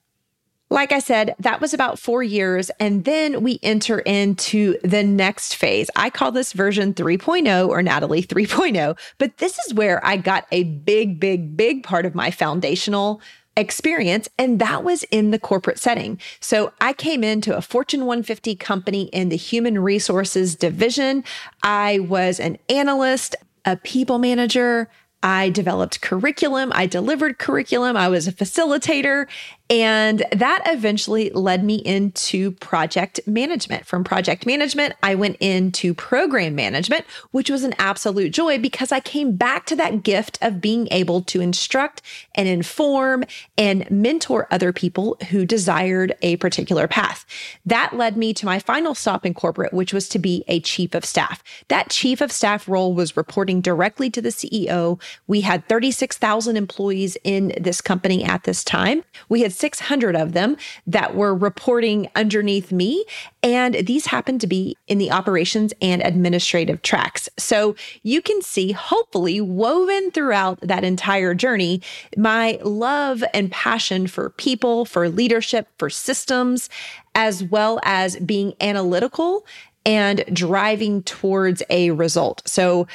Like 0.70 0.92
I 0.92 1.00
said, 1.00 1.36
that 1.40 1.62
was 1.62 1.74
about 1.74 2.00
four 2.00 2.24
years. 2.24 2.72
And 2.80 3.06
then 3.06 3.44
we 3.44 3.60
enter 3.62 4.00
into 4.00 4.78
the 4.84 5.04
next 5.04 5.56
phase. 5.56 5.90
I 5.96 6.10
call 6.10 6.32
this 6.32 6.54
version 6.54 6.94
3.0 6.94 7.70
or 7.70 7.84
Natalie 7.84 8.24
3.0, 8.24 8.98
but 9.20 9.38
this 9.38 9.60
is 9.60 9.74
where 9.74 10.04
I 10.06 10.18
got 10.18 10.48
a 10.52 10.64
big, 10.64 11.20
big, 11.20 11.56
big 11.56 11.84
part 11.84 12.06
of 12.06 12.16
my 12.16 12.32
foundational 12.32 13.22
experience, 13.58 14.28
and 14.38 14.60
that 14.60 14.84
was 14.84 15.04
in 15.04 15.32
the 15.32 15.40
corporate 15.40 15.80
setting. 15.80 16.20
So 16.40 16.74
I 16.82 16.94
came 16.94 17.24
into 17.24 17.56
a 17.56 17.62
Fortune 17.62 18.02
150 18.02 18.56
company 18.56 19.04
in 19.14 19.30
the 19.30 19.38
human 19.38 19.80
resources 19.80 20.56
division. 20.56 21.24
I 21.64 22.00
was 22.00 22.40
an 22.40 22.58
analyst, 22.70 23.36
a 23.64 23.78
people 23.78 24.20
manager. 24.20 24.90
I 25.24 25.50
developed 25.50 26.02
curriculum. 26.02 26.72
I 26.76 26.86
delivered 26.86 27.40
curriculum. 27.40 27.98
I 27.98 28.10
was 28.10 28.28
a 28.28 28.32
facilitator. 28.32 29.26
And 29.68 30.24
that 30.32 30.62
eventually 30.68 31.32
led 31.32 31.64
me 31.64 31.78
into 31.78 32.52
project 32.52 33.20
management. 33.26 33.88
From 33.88 34.04
project 34.04 34.46
management, 34.46 34.94
I 35.02 35.16
went 35.16 35.38
into 35.40 35.96
program 35.96 36.54
management, 36.54 37.04
which 37.32 37.50
was 37.50 37.64
an 37.64 37.74
absolute 37.80 38.32
joy 38.32 38.60
because 38.60 38.92
I 38.92 39.00
came 39.00 39.36
back 39.36 39.66
to 39.68 39.76
that 39.78 40.04
gift 40.04 40.38
of 40.44 40.62
being 40.62 40.88
able 40.92 41.24
to 41.24 41.42
instruct 41.42 42.04
and 42.36 42.48
inform 42.48 43.24
and 43.58 43.90
mentor 43.90 44.48
other 44.52 44.72
people 44.72 45.18
who 45.32 45.48
desired 45.48 46.16
a 46.22 46.36
particular 46.36 46.88
path. 46.88 47.26
That 47.66 47.96
led 47.96 48.18
me 48.18 48.36
to 48.36 48.46
my 48.46 48.60
final 48.60 48.94
stop 48.94 49.26
in 49.26 49.34
corporate, 49.34 49.74
which 49.74 49.94
was 49.94 50.08
to 50.10 50.20
be 50.20 50.44
a 50.48 50.60
chief 50.60 50.94
of 50.94 51.04
staff. 51.04 51.44
That 51.70 51.90
chief 51.90 52.22
of 52.22 52.32
staff 52.32 52.70
role 52.70 52.94
was 52.94 53.18
reporting 53.18 53.62
directly 53.62 54.12
to 54.12 54.22
the 54.22 54.30
CEO. 54.30 55.02
We 55.26 55.42
had 55.42 55.68
36,000 55.68 56.56
employees 56.56 57.18
in 57.24 57.52
this 57.60 57.82
company 57.82 58.24
at 58.24 58.44
this 58.44 58.64
time. 58.64 59.04
We 59.28 59.42
had 59.42 59.55
600 59.56 60.16
of 60.16 60.34
them 60.34 60.58
that 60.88 61.16
were 61.16 61.36
reporting 61.36 62.10
underneath 62.16 62.72
me. 62.72 63.06
And 63.42 63.76
these 63.76 64.08
happened 64.08 64.42
to 64.42 64.48
be 64.48 64.76
in 64.88 64.98
the 64.98 65.12
operations 65.12 65.74
and 65.82 66.02
administrative 66.02 66.82
tracks. 66.82 67.30
So 67.38 67.76
you 68.04 68.22
can 68.22 68.42
see, 68.42 68.72
hopefully, 68.72 69.40
woven 69.42 70.12
throughout 70.12 70.60
that 70.62 70.84
entire 70.84 71.34
journey, 71.34 71.82
my 72.18 72.60
love 72.64 73.24
and 73.34 73.52
passion 73.52 74.08
for 74.08 74.32
people, 74.32 74.86
for 74.86 75.10
leadership, 75.10 75.68
for 75.78 75.90
systems, 75.90 76.70
as 77.14 77.44
well 77.44 77.80
as 77.84 78.18
being 78.18 78.54
analytical 78.62 79.46
and 79.86 80.26
driving 80.34 81.04
towards 81.04 81.62
a 81.70 81.92
result. 81.92 82.42
So 82.46 82.88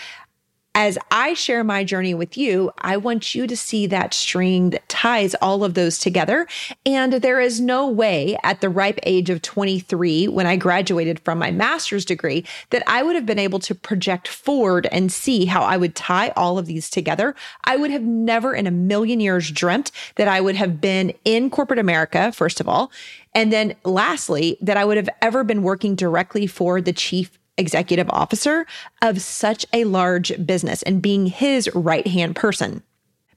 as 0.75 0.97
I 1.11 1.35
share 1.35 1.65
my 1.65 1.83
journey 1.83 2.15
with 2.15 2.37
you, 2.37 2.71
I 2.79 2.97
want 2.97 3.35
you 3.35 3.49
to 3.49 3.57
see 3.57 3.87
that 3.89 4.15
string 4.15 4.71
that 4.71 4.89
ties 4.89 5.35
all 5.43 5.65
of 5.65 5.75
those 5.75 5.99
together. 5.99 6.47
And 6.87 7.15
there 7.15 7.41
is 7.41 7.61
no 7.61 7.89
way 7.89 8.39
at 8.45 8.61
the 8.61 8.69
ripe 8.69 9.01
age 9.03 9.31
of 9.31 9.43
23, 9.43 10.29
when 10.29 10.47
I 10.47 10.55
graduated 10.55 11.19
from 11.21 11.39
my 11.39 11.51
master's 11.51 12.05
degree, 12.05 12.45
that 12.71 12.85
I 12.87 13.03
would 13.03 13.17
have 13.17 13.27
been 13.27 13.39
able 13.39 13.59
to 13.61 13.75
project 13.75 14.29
forward 14.29 14.87
and 14.93 15.11
see 15.11 15.45
how 15.47 15.63
I 15.63 15.77
would 15.77 15.97
tie 15.97 16.29
all 16.37 16.57
of 16.57 16.67
these 16.67 16.89
together. 16.89 17.35
I 17.65 17.77
would 17.77 17.91
have 17.91 18.03
never 18.03 18.55
in 18.55 18.69
a 18.69 18.71
million 18.71 19.19
years 19.19 19.51
dreamt 19.51 19.91
that 20.17 20.29
I 20.29 20.41
would 20.41 20.55
have 20.55 20.81
been 20.81 21.13
in 21.25 21.51
corporate 21.51 21.81
America, 21.81 22.31
first 22.31 22.61
of 22.61 22.69
all. 22.69 22.93
And 23.35 23.53
then 23.53 23.75
lastly, 23.85 24.57
that 24.61 24.77
I 24.77 24.85
would 24.85 24.97
have 24.97 25.09
ever 25.21 25.43
been 25.43 25.63
working 25.63 25.97
directly 25.97 26.47
for 26.47 26.81
the 26.81 26.93
chief 26.93 27.40
executive 27.61 28.09
officer 28.11 28.67
of 29.03 29.21
such 29.21 29.65
a 29.73 29.85
large 29.85 30.33
business 30.45 30.83
and 30.83 31.01
being 31.01 31.27
his 31.27 31.71
right 31.75 32.07
hand 32.07 32.35
person. 32.35 32.83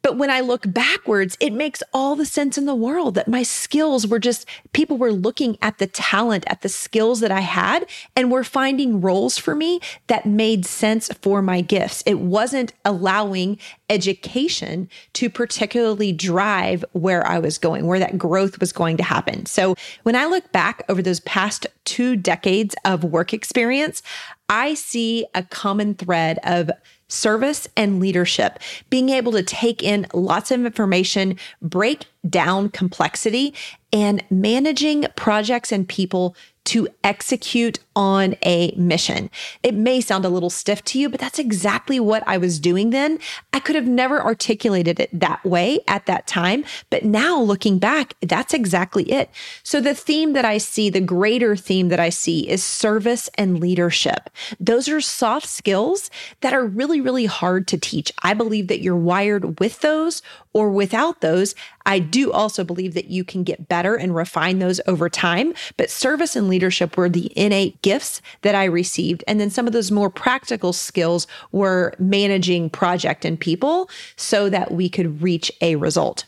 But 0.03 0.17
when 0.17 0.29
I 0.29 0.41
look 0.41 0.71
backwards, 0.71 1.37
it 1.39 1.53
makes 1.53 1.81
all 1.93 2.17
the 2.17 2.25
sense 2.25 2.57
in 2.57 2.65
the 2.65 2.75
world 2.75 3.15
that 3.15 3.29
my 3.29 3.41
skills 3.41 4.05
were 4.05 4.19
just 4.19 4.45
people 4.73 4.97
were 4.97 5.13
looking 5.13 5.57
at 5.61 5.77
the 5.77 5.87
talent, 5.87 6.43
at 6.47 6.61
the 6.61 6.67
skills 6.67 7.21
that 7.21 7.31
I 7.31 7.39
had, 7.39 7.85
and 8.13 8.29
were 8.29 8.43
finding 8.43 8.99
roles 8.99 9.37
for 9.37 9.55
me 9.55 9.79
that 10.07 10.25
made 10.25 10.65
sense 10.65 11.09
for 11.21 11.41
my 11.41 11.61
gifts. 11.61 12.03
It 12.05 12.19
wasn't 12.19 12.73
allowing 12.83 13.57
education 13.89 14.89
to 15.13 15.29
particularly 15.29 16.11
drive 16.11 16.83
where 16.91 17.25
I 17.25 17.39
was 17.39 17.57
going, 17.57 17.87
where 17.87 17.99
that 17.99 18.17
growth 18.17 18.59
was 18.59 18.73
going 18.73 18.97
to 18.97 19.03
happen. 19.03 19.45
So 19.45 19.75
when 20.03 20.17
I 20.17 20.25
look 20.25 20.51
back 20.51 20.83
over 20.89 21.01
those 21.01 21.21
past 21.21 21.65
two 21.85 22.17
decades 22.17 22.75
of 22.83 23.05
work 23.05 23.33
experience, 23.33 24.01
I 24.49 24.73
see 24.73 25.25
a 25.33 25.43
common 25.43 25.95
thread 25.95 26.39
of 26.43 26.69
service 27.13 27.67
and 27.77 27.99
leadership, 27.99 28.59
being 28.89 29.09
able 29.09 29.31
to 29.33 29.43
take 29.43 29.83
in 29.83 30.07
lots 30.13 30.51
of 30.51 30.65
information, 30.65 31.37
break 31.61 32.05
down 32.29 32.69
complexity, 32.69 33.53
and 33.91 34.23
managing 34.29 35.05
projects 35.15 35.71
and 35.71 35.87
people 35.87 36.35
to 36.65 36.87
execute 37.03 37.79
on 37.95 38.35
a 38.43 38.73
mission. 38.75 39.29
It 39.61 39.75
may 39.75 40.01
sound 40.01 40.25
a 40.25 40.29
little 40.29 40.49
stiff 40.49 40.83
to 40.85 40.99
you, 40.99 41.09
but 41.09 41.19
that's 41.19 41.39
exactly 41.39 41.99
what 41.99 42.23
I 42.25 42.37
was 42.37 42.59
doing 42.59 42.89
then. 42.89 43.19
I 43.51 43.59
could 43.59 43.75
have 43.75 43.87
never 43.87 44.21
articulated 44.21 44.99
it 44.99 45.09
that 45.19 45.43
way 45.43 45.79
at 45.87 46.05
that 46.05 46.25
time, 46.25 46.63
but 46.89 47.03
now 47.03 47.39
looking 47.39 47.79
back, 47.79 48.13
that's 48.21 48.53
exactly 48.53 49.11
it. 49.11 49.29
So 49.61 49.79
the 49.79 49.93
theme 49.93 50.33
that 50.33 50.45
I 50.45 50.57
see, 50.57 50.89
the 50.89 51.01
greater 51.01 51.55
theme 51.55 51.89
that 51.89 51.99
I 51.99 52.09
see 52.09 52.49
is 52.49 52.63
service 52.63 53.29
and 53.35 53.59
leadership. 53.59 54.29
Those 54.59 54.87
are 54.87 55.01
soft 55.01 55.47
skills 55.47 56.09
that 56.41 56.53
are 56.53 56.65
really, 56.65 57.01
really 57.01 57.25
hard 57.25 57.67
to 57.67 57.77
teach. 57.77 58.11
I 58.23 58.33
believe 58.33 58.67
that 58.67 58.81
you're 58.81 58.95
wired 58.95 59.59
with 59.59 59.81
those 59.81 60.21
or 60.53 60.69
without 60.69 61.21
those. 61.21 61.55
I 61.85 61.99
do 61.99 62.31
also 62.31 62.63
believe 62.63 62.93
that 62.93 63.07
you 63.09 63.23
can 63.23 63.43
get 63.43 63.67
better 63.67 63.95
and 63.95 64.15
refine 64.15 64.59
those 64.59 64.79
over 64.87 65.09
time, 65.09 65.53
but 65.77 65.89
service 65.89 66.35
and 66.35 66.47
leadership 66.53 66.95
were 66.95 67.09
the 67.09 67.31
innate 67.35 67.81
gifts 67.81 68.21
that 68.43 68.53
I 68.53 68.65
received. 68.65 69.23
And 69.27 69.39
then 69.39 69.49
some 69.49 69.65
of 69.65 69.73
those 69.73 69.89
more 69.89 70.11
practical 70.11 70.71
skills 70.71 71.25
were 71.51 71.93
managing 71.97 72.69
project 72.69 73.25
and 73.25 73.39
people 73.39 73.89
so 74.15 74.49
that 74.49 74.71
we 74.71 74.87
could 74.87 75.23
reach 75.23 75.51
a 75.61 75.75
result. 75.77 76.25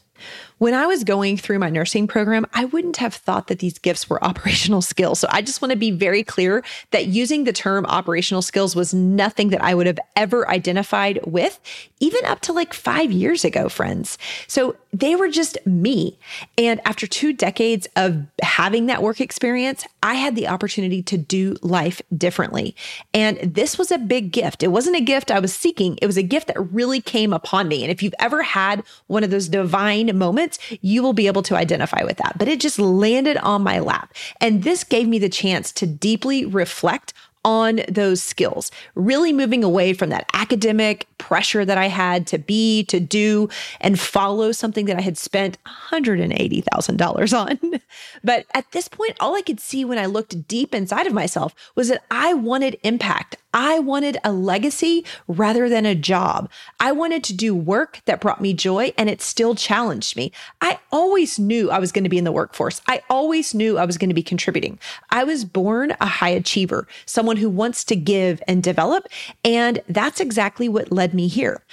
When 0.58 0.74
I 0.74 0.86
was 0.86 1.04
going 1.04 1.36
through 1.36 1.60
my 1.60 1.70
nursing 1.70 2.08
program, 2.08 2.46
I 2.54 2.66
wouldn't 2.66 2.98
have 2.98 3.14
thought 3.14 3.48
that 3.48 3.60
these 3.60 3.78
gifts 3.78 4.10
were 4.10 4.24
operational 4.24 4.82
skills. 4.82 5.20
So 5.20 5.28
I 5.32 5.42
just 5.42 5.62
want 5.62 5.72
to 5.72 5.78
be 5.78 5.92
very 5.92 6.24
clear 6.24 6.64
that 6.92 7.08
using 7.08 7.44
the 7.44 7.54
term 7.54 7.86
operational 7.88 8.42
skills 8.42 8.76
was 8.76 8.94
nothing 8.94 9.50
that 9.50 9.62
I 9.62 9.76
would 9.76 9.88
have 9.88 10.00
ever 10.16 10.50
identified 10.50 11.20
with, 11.26 11.60
even 12.00 12.24
up 12.26 12.40
to 12.42 12.54
like 12.54 12.74
five 12.74 13.12
years 13.12 13.44
ago, 13.44 13.68
friends. 13.68 14.18
So 14.48 14.76
they 14.94 15.16
were 15.16 15.28
just 15.28 15.58
me. 15.66 16.18
And 16.58 16.80
after 16.86 17.06
two 17.06 17.34
decades 17.34 17.88
of 17.98 18.26
having 18.42 18.86
that 18.86 19.04
work 19.04 19.20
experience, 19.20 19.86
I 20.02 20.14
had 20.14 20.36
the 20.36 20.48
opportunity 20.48 21.02
to 21.04 21.18
do 21.18 21.58
life 21.62 22.02
differently. 22.16 22.76
And 23.14 23.38
this 23.40 23.78
was 23.78 23.92
a 23.92 23.98
big 23.98 24.32
gift. 24.32 24.64
It 24.64 24.70
wasn't 24.70 24.96
a 24.96 25.02
gift 25.02 25.32
I 25.32 25.40
was 25.40 25.54
seeking, 25.54 25.98
it 26.02 26.06
was 26.06 26.18
a 26.18 26.24
gift 26.24 26.48
that 26.48 26.60
really 26.72 27.02
came 27.02 27.34
upon 27.34 27.68
me. 27.68 27.84
And 27.84 27.92
if 27.92 28.02
you've 28.02 28.16
ever 28.20 28.42
had 28.42 28.84
one 29.08 29.24
of 29.24 29.32
those 29.32 29.50
divine 29.50 30.18
moments, 30.18 30.45
you 30.82 31.04
will 31.04 31.14
be 31.14 31.28
able 31.28 31.44
to 31.44 31.56
identify 31.56 32.04
with 32.04 32.18
that. 32.18 32.38
But 32.38 32.48
it 32.48 32.60
just 32.60 32.80
landed 32.80 33.38
on 33.38 33.62
my 33.62 33.80
lap. 33.80 34.14
And 34.42 34.64
this 34.64 34.84
gave 34.84 35.08
me 35.08 35.20
the 35.20 35.30
chance 35.30 35.72
to 35.74 35.88
deeply 35.88 36.46
reflect 36.46 37.14
on 37.46 37.82
those 37.88 38.24
skills, 38.24 38.72
really 38.96 39.32
moving 39.32 39.64
away 39.64 39.94
from 39.94 40.10
that 40.10 40.28
academic 40.34 41.08
pressure 41.20 41.64
that 41.64 41.78
I 41.78 41.88
had 41.88 42.26
to 42.28 42.40
be, 42.40 42.84
to 42.86 43.00
do, 43.00 43.48
and 43.80 44.00
follow 44.00 44.52
something 44.52 44.88
that 44.88 44.98
I 44.98 45.02
had 45.02 45.18
spent 45.18 45.60
$180,000 45.92 47.38
on. 47.38 47.82
but 48.24 48.48
at 48.56 48.72
this 48.72 48.88
point, 48.88 49.16
all 49.20 49.36
I 49.36 49.42
could 49.42 49.60
see 49.60 49.86
when 49.86 50.00
I 50.00 50.08
looked 50.08 50.48
deep 50.48 50.74
inside 50.74 51.06
of 51.06 51.14
myself 51.14 51.54
was 51.76 51.88
that 51.90 52.04
I 52.10 52.34
wanted 52.34 52.80
impact. 52.84 53.38
I 53.56 53.80
wanted 53.80 54.18
a 54.26 54.34
legacy 54.34 55.06
rather 55.30 55.70
than 55.70 55.86
a 55.86 55.96
job. 55.96 56.50
I 56.82 56.92
wanted 56.92 57.24
to 57.24 57.34
do 57.34 57.56
work 57.56 58.02
that 58.04 58.20
brought 58.20 58.42
me 58.42 58.54
joy 58.54 58.94
and 58.98 59.10
it 59.10 59.22
still 59.22 59.56
challenged 59.56 60.18
me. 60.18 60.34
I 60.60 60.80
always 60.92 61.40
knew 61.40 61.72
I 61.72 61.80
was 61.80 61.94
going 61.94 62.04
to 62.04 62.10
be 62.10 62.18
in 62.18 62.26
the 62.26 62.34
workforce. 62.34 62.82
I 62.90 63.02
always 63.10 63.54
knew 63.54 63.78
I 63.78 63.86
was 63.86 63.98
going 63.98 64.10
to 64.10 64.14
be 64.14 64.22
contributing. 64.22 64.78
I 65.10 65.24
was 65.24 65.46
born 65.46 65.96
a 66.02 66.06
high 66.06 66.30
achiever, 66.30 66.86
someone 67.06 67.38
who 67.38 67.50
wants 67.50 67.86
to 67.86 67.96
give 67.96 68.44
and 68.46 68.62
develop. 68.62 69.08
And 69.46 69.82
that's 69.88 70.20
exactly 70.20 70.68
what 70.68 70.92
led 70.92 71.14
me 71.14 71.30
here. 71.30 71.64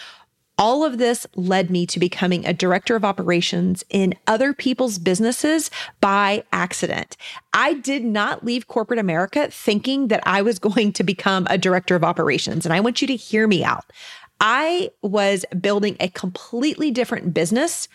All 0.62 0.84
of 0.84 0.98
this 0.98 1.26
led 1.34 1.72
me 1.72 1.86
to 1.86 1.98
becoming 1.98 2.46
a 2.46 2.52
director 2.52 2.94
of 2.94 3.04
operations 3.04 3.82
in 3.90 4.14
other 4.28 4.52
people's 4.52 4.96
businesses 4.96 5.72
by 6.00 6.44
accident. 6.52 7.16
I 7.52 7.74
did 7.74 8.04
not 8.04 8.44
leave 8.44 8.68
corporate 8.68 9.00
America 9.00 9.48
thinking 9.50 10.06
that 10.06 10.22
I 10.24 10.40
was 10.40 10.58
going 10.68 10.92
to 10.92 11.02
become 11.02 11.48
a 11.50 11.58
director 11.58 11.96
of 11.96 12.04
operations. 12.04 12.64
And 12.64 12.72
I 12.72 12.78
want 12.78 13.02
you 13.02 13.08
to 13.08 13.16
hear 13.16 13.48
me 13.48 13.64
out. 13.64 13.86
I 14.40 14.92
was 15.02 15.44
building 15.60 15.96
a 15.98 16.06
completely 16.10 16.92
different 16.92 17.34
business, 17.34 17.88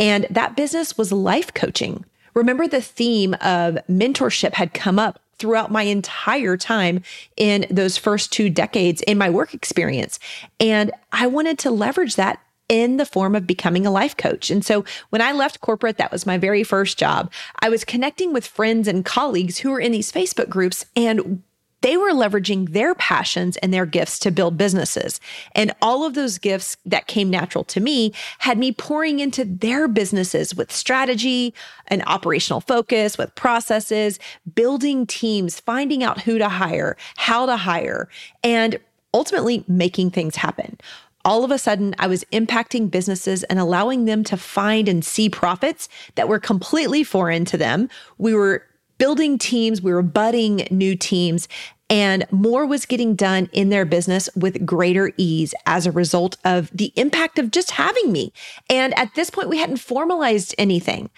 and 0.00 0.26
that 0.28 0.56
business 0.56 0.98
was 0.98 1.12
life 1.12 1.54
coaching. 1.54 2.04
Remember, 2.34 2.66
the 2.66 2.82
theme 2.82 3.34
of 3.34 3.78
mentorship 3.88 4.54
had 4.54 4.74
come 4.74 4.98
up 4.98 5.20
throughout 5.38 5.70
my 5.70 5.82
entire 5.82 6.56
time 6.56 7.02
in 7.36 7.66
those 7.70 7.96
first 7.96 8.32
two 8.32 8.50
decades 8.50 9.02
in 9.02 9.18
my 9.18 9.30
work 9.30 9.54
experience. 9.54 10.18
And 10.60 10.90
I 11.12 11.26
wanted 11.26 11.58
to 11.60 11.70
leverage 11.70 12.16
that 12.16 12.40
in 12.68 12.98
the 12.98 13.06
form 13.06 13.34
of 13.34 13.46
becoming 13.46 13.86
a 13.86 13.90
life 13.90 14.16
coach. 14.16 14.50
And 14.50 14.64
so 14.64 14.84
when 15.10 15.22
I 15.22 15.32
left 15.32 15.60
corporate, 15.60 15.96
that 15.96 16.12
was 16.12 16.26
my 16.26 16.36
very 16.36 16.62
first 16.62 16.98
job. 16.98 17.32
I 17.60 17.70
was 17.70 17.84
connecting 17.84 18.32
with 18.32 18.46
friends 18.46 18.86
and 18.86 19.04
colleagues 19.04 19.58
who 19.58 19.70
were 19.70 19.80
in 19.80 19.92
these 19.92 20.12
Facebook 20.12 20.50
groups 20.50 20.84
and 20.94 21.42
they 21.80 21.96
were 21.96 22.10
leveraging 22.10 22.70
their 22.70 22.94
passions 22.94 23.56
and 23.58 23.72
their 23.72 23.86
gifts 23.86 24.18
to 24.20 24.30
build 24.30 24.56
businesses. 24.56 25.20
And 25.52 25.72
all 25.80 26.04
of 26.04 26.14
those 26.14 26.38
gifts 26.38 26.76
that 26.86 27.06
came 27.06 27.30
natural 27.30 27.64
to 27.64 27.80
me 27.80 28.12
had 28.38 28.58
me 28.58 28.72
pouring 28.72 29.20
into 29.20 29.44
their 29.44 29.86
businesses 29.88 30.54
with 30.54 30.72
strategy 30.72 31.54
and 31.86 32.02
operational 32.06 32.60
focus, 32.60 33.16
with 33.16 33.34
processes, 33.34 34.18
building 34.54 35.06
teams, 35.06 35.60
finding 35.60 36.02
out 36.02 36.20
who 36.22 36.38
to 36.38 36.48
hire, 36.48 36.96
how 37.16 37.46
to 37.46 37.56
hire, 37.56 38.08
and 38.42 38.78
ultimately 39.14 39.64
making 39.68 40.10
things 40.10 40.36
happen 40.36 40.78
all 41.24 41.44
of 41.44 41.50
a 41.50 41.58
sudden 41.58 41.94
I 41.98 42.06
was 42.06 42.24
impacting 42.32 42.90
businesses 42.90 43.42
and 43.44 43.58
allowing 43.58 44.06
them 44.06 44.24
to 44.24 44.36
find 44.36 44.88
and 44.88 45.04
see 45.04 45.28
profits 45.28 45.88
that 46.14 46.26
were 46.26 46.38
completely 46.38 47.04
foreign 47.04 47.44
to 47.46 47.58
them. 47.58 47.90
We 48.16 48.32
were 48.32 48.64
building 48.98 49.38
teams, 49.38 49.80
we 49.80 49.92
were 49.92 50.02
budding 50.02 50.66
new 50.70 50.94
teams, 50.94 51.48
and 51.90 52.26
more 52.30 52.66
was 52.66 52.84
getting 52.84 53.14
done 53.14 53.48
in 53.52 53.70
their 53.70 53.84
business 53.84 54.28
with 54.36 54.66
greater 54.66 55.12
ease 55.16 55.54
as 55.64 55.86
a 55.86 55.92
result 55.92 56.36
of 56.44 56.70
the 56.70 56.92
impact 56.96 57.38
of 57.38 57.50
just 57.50 57.72
having 57.72 58.12
me. 58.12 58.32
And 58.68 58.96
at 58.98 59.14
this 59.14 59.30
point, 59.30 59.48
we 59.48 59.58
hadn't 59.58 59.78
formalized 59.78 60.54
anything. 60.58 61.08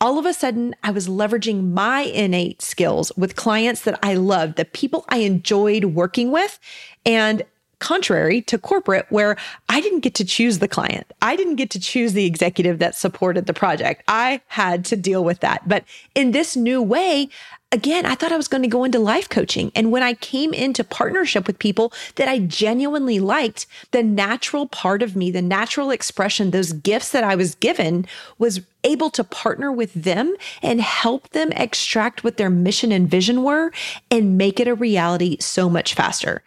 All 0.00 0.18
of 0.18 0.26
a 0.26 0.34
sudden, 0.34 0.74
I 0.82 0.90
was 0.90 1.08
leveraging 1.08 1.72
my 1.72 2.00
innate 2.00 2.60
skills 2.60 3.12
with 3.16 3.36
clients 3.36 3.82
that 3.82 3.98
I 4.02 4.14
loved, 4.14 4.56
the 4.56 4.64
people 4.64 5.04
I 5.08 5.18
enjoyed 5.18 5.86
working 5.86 6.30
with. 6.32 6.58
And 7.06 7.44
contrary 7.82 8.40
to 8.42 8.56
corporate, 8.56 9.06
where 9.10 9.36
I 9.68 9.80
didn't 9.80 10.00
get 10.00 10.14
to 10.14 10.24
choose 10.24 10.60
the 10.60 10.68
client. 10.68 11.12
I 11.20 11.34
didn't 11.36 11.56
get 11.56 11.68
to 11.70 11.80
choose 11.80 12.12
the 12.12 12.24
executive 12.24 12.78
that 12.78 12.94
supported 12.94 13.46
the 13.46 13.52
project. 13.52 14.04
I 14.06 14.40
had 14.46 14.84
to 14.86 14.96
deal 14.96 15.24
with 15.24 15.40
that. 15.40 15.68
But 15.68 15.84
in 16.14 16.30
this 16.30 16.56
new 16.56 16.80
way, 16.80 17.28
again, 17.72 18.06
I 18.06 18.14
thought 18.14 18.30
I 18.30 18.36
was 18.36 18.48
going 18.48 18.62
to 18.62 18.68
go 18.68 18.84
into 18.84 19.00
life 19.00 19.28
coaching. 19.28 19.72
And 19.74 19.90
when 19.90 20.02
I 20.02 20.14
came 20.14 20.54
into 20.54 20.84
partnership 20.84 21.46
with 21.46 21.58
people 21.58 21.92
that 22.14 22.28
I 22.28 22.38
genuinely 22.38 23.18
liked, 23.18 23.66
the 23.90 24.02
natural 24.02 24.66
part 24.66 25.02
of 25.02 25.16
me, 25.16 25.30
the 25.30 25.42
natural 25.42 25.90
expression, 25.90 26.50
those 26.50 26.72
gifts 26.72 27.10
that 27.10 27.24
I 27.24 27.34
was 27.34 27.56
given 27.56 28.06
was 28.38 28.60
able 28.84 29.10
to 29.10 29.24
partner 29.24 29.72
with 29.72 29.92
them 29.94 30.36
and 30.62 30.80
help 30.80 31.30
them 31.30 31.50
extract 31.52 32.22
what 32.22 32.36
their 32.36 32.50
mission 32.50 32.92
and 32.92 33.10
vision 33.10 33.42
were 33.42 33.72
and 34.10 34.38
make 34.38 34.60
it 34.60 34.68
a 34.68 34.74
reality 34.74 35.36
so 35.40 35.68
much 35.68 35.94
faster. 35.94 36.42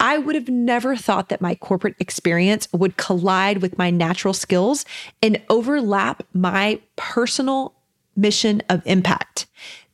I 0.00 0.18
would 0.18 0.34
have 0.34 0.48
never 0.48 0.96
thought 0.96 1.28
that 1.28 1.40
my 1.40 1.54
corporate 1.54 1.96
experience 1.98 2.68
would 2.72 2.96
collide 2.96 3.62
with 3.62 3.78
my 3.78 3.90
natural 3.90 4.34
skills 4.34 4.84
and 5.22 5.42
overlap 5.50 6.22
my 6.32 6.80
personal 6.96 7.74
mission 8.16 8.62
of 8.68 8.82
impact. 8.84 9.46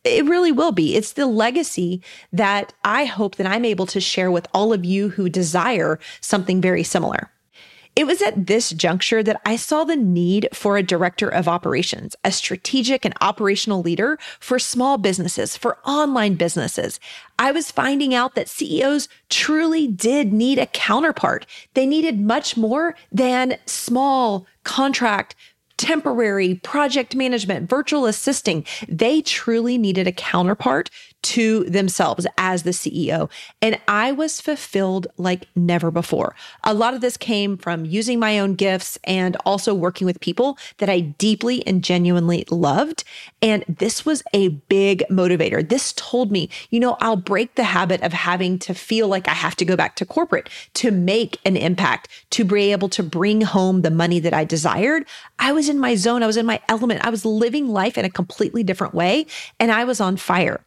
It 0.05 0.27
really 0.27 0.53
will 0.53 0.73
be. 0.73 0.97
It's 0.97 1.13
the 1.13 1.27
legacy 1.27 2.03
that 2.33 2.75
I 2.85 3.07
hope 3.07 3.37
that 3.37 3.47
I'm 3.47 3.65
able 3.65 3.87
to 3.87 4.01
share 4.01 4.31
with 4.31 4.47
all 4.53 4.75
of 4.75 4.85
you 4.85 5.09
who 5.09 5.31
desire 5.31 5.99
something 6.21 6.61
very 6.61 6.83
similar. 6.83 7.31
It 7.97 8.09
was 8.09 8.21
at 8.23 8.49
this 8.49 8.71
juncture 8.71 9.23
that 9.23 9.41
I 9.45 9.55
saw 9.55 9.85
the 9.85 9.95
need 9.95 10.49
for 10.53 10.77
a 10.77 10.83
director 10.83 11.29
of 11.29 11.47
operations, 11.47 12.17
a 12.25 12.33
strategic 12.33 13.05
and 13.05 13.15
operational 13.21 13.83
leader 13.83 14.19
for 14.41 14.59
small 14.59 14.99
businesses, 14.99 15.57
for 15.57 15.79
online 15.87 16.35
businesses. 16.35 16.99
I 17.39 17.53
was 17.53 17.71
finding 17.71 18.13
out 18.13 18.35
that 18.35 18.49
CEOs 18.49 19.09
truly 19.29 19.87
did 19.87 20.33
need 20.33 20.59
a 20.59 20.67
counterpart. 20.67 21.47
They 21.75 21.87
needed 21.87 22.21
much 22.21 22.57
more 22.57 22.97
than 23.13 23.59
small 23.67 24.47
contract 24.65 25.37
temporary 25.77 26.55
project 26.57 27.15
management, 27.15 27.69
virtual 27.69 28.07
assisting. 28.07 28.65
They 28.89 29.23
truly 29.23 29.77
needed 29.77 30.07
a 30.07 30.13
counterpart 30.13 30.91
to 31.25 31.65
themselves 31.65 32.27
as 32.37 32.63
the 32.63 32.71
CEO. 32.71 33.31
And 33.63 33.81
I 33.89 34.13
was 34.13 34.41
fulfilled 34.41 35.07
like 35.17 35.47
never 35.57 35.91
before. 35.91 36.37
A 36.65 36.75
lot 36.75 36.93
of 36.93 37.01
this 37.01 37.17
came 37.17 37.57
from 37.57 37.87
using 37.87 38.19
my 38.19 38.39
own 38.39 38.55
gifts 38.55 38.99
and 39.05 39.37
also 39.47 39.75
working 39.75 40.07
with 40.07 40.21
people 40.21 40.59
that 40.79 40.91
I 40.91 41.01
deeply 41.01 41.67
and 41.67 41.83
genuinely 41.83 42.45
loved. 42.51 43.05
And 43.41 43.65
this 43.69 44.05
was 44.05 44.23
a 44.35 44.49
big 44.49 45.03
motivator. 45.11 45.67
This 45.67 45.95
told 45.95 46.31
me, 46.31 46.51
you 46.71 46.79
know, 46.79 46.97
I'll 47.01 47.17
break 47.17 47.55
the 47.55 47.65
habit 47.65 48.03
of 48.03 48.13
having 48.13 48.59
to 48.61 48.75
feel 48.75 49.09
like 49.09 49.27
I 49.27 49.35
have 49.35 49.57
to 49.57 49.65
go 49.65 49.77
back 49.77 49.97
to 49.97 50.07
corporate 50.07 50.51
to 50.75 50.91
make 50.91 51.39
an 51.47 51.57
impact, 51.57 52.09
to 52.31 52.45
be 52.45 52.71
able 52.73 52.91
to 52.91 53.03
bring 53.03 53.41
home 53.41 53.81
the 53.81 53.91
money 53.91 54.21
that 54.21 54.35
I 54.35 54.45
desired. 54.45 55.07
I 55.39 55.53
was 55.53 55.71
in 55.71 55.79
my 55.79 55.95
zone. 55.95 56.23
I 56.23 56.27
was 56.27 56.37
in 56.37 56.47
my 56.47 56.61
element. 56.69 57.05
I 57.05 57.11
was 57.11 57.25
living 57.25 57.69
life 57.69 57.97
in 57.97 58.05
a 58.05 58.11
completely 58.11 58.63
different 58.63 58.95
way 58.95 59.27
and 59.59 59.73
I 59.73 59.85
was 59.85 60.01
on 60.01 60.17
fire. 60.17 60.61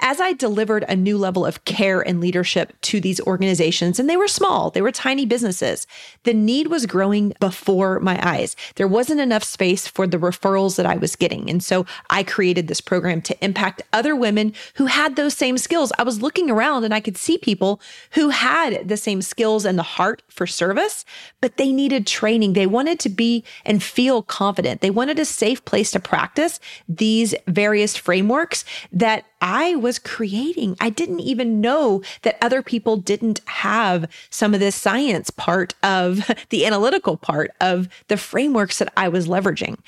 As 0.00 0.20
I 0.20 0.32
delivered 0.32 0.84
a 0.88 0.96
new 0.96 1.18
level 1.18 1.44
of 1.46 1.64
care 1.64 2.00
and 2.00 2.20
leadership 2.20 2.78
to 2.82 3.00
these 3.00 3.20
organizations, 3.22 3.98
and 3.98 4.08
they 4.08 4.16
were 4.16 4.28
small, 4.28 4.70
they 4.70 4.82
were 4.82 4.92
tiny 4.92 5.26
businesses, 5.26 5.86
the 6.24 6.34
need 6.34 6.68
was 6.68 6.86
growing 6.86 7.34
before 7.40 8.00
my 8.00 8.18
eyes. 8.26 8.56
There 8.76 8.88
wasn't 8.88 9.20
enough 9.20 9.44
space 9.44 9.86
for 9.86 10.06
the 10.06 10.18
referrals 10.18 10.76
that 10.76 10.86
I 10.86 10.96
was 10.96 11.16
getting. 11.16 11.48
And 11.50 11.62
so, 11.62 11.86
I 12.08 12.22
created 12.22 12.68
this 12.68 12.80
program 12.80 13.22
to 13.22 13.44
impact 13.44 13.82
other 13.92 14.14
women 14.14 14.54
who 14.74 14.86
had 14.86 15.16
those 15.16 15.34
same 15.34 15.58
skills. 15.58 15.92
I 15.98 16.02
was 16.02 16.22
looking 16.22 16.50
around 16.50 16.84
and 16.84 16.94
I 16.94 17.00
could 17.00 17.16
see 17.16 17.38
people 17.38 17.80
who 18.12 18.30
had 18.30 18.88
the 18.88 18.96
same 18.96 19.22
skills 19.22 19.64
and 19.64 19.78
the 19.78 19.82
heart 19.82 20.22
for 20.28 20.46
service, 20.46 21.04
but 21.40 21.56
they 21.56 21.72
needed 21.72 22.06
training. 22.06 22.52
They 22.52 22.66
wanted 22.66 23.00
to 23.00 23.08
be 23.08 23.44
and 23.64 23.82
feel 23.82 24.22
confident. 24.22 24.80
They 24.80 24.90
wanted 24.90 25.18
a 25.18 25.24
safe 25.24 25.64
place 25.64 25.90
to 25.92 26.00
practice 26.00 26.60
these 26.88 27.34
various 27.46 27.96
frameworks 27.96 28.64
that 28.92 29.24
I 29.40 29.74
was 29.76 29.98
creating. 29.98 30.76
I 30.80 30.90
didn't 30.90 31.20
even 31.20 31.60
know 31.60 32.02
that 32.22 32.38
other 32.42 32.62
people 32.62 32.96
didn't 32.96 33.40
have 33.46 34.10
some 34.28 34.54
of 34.54 34.60
this 34.60 34.76
science 34.76 35.30
part 35.30 35.74
of 35.82 36.30
the 36.50 36.66
analytical 36.66 37.16
part 37.16 37.52
of 37.60 37.88
the 38.08 38.16
frameworks 38.16 38.78
that 38.78 38.92
I 38.96 39.08
was 39.08 39.28
leveraging. 39.28 39.78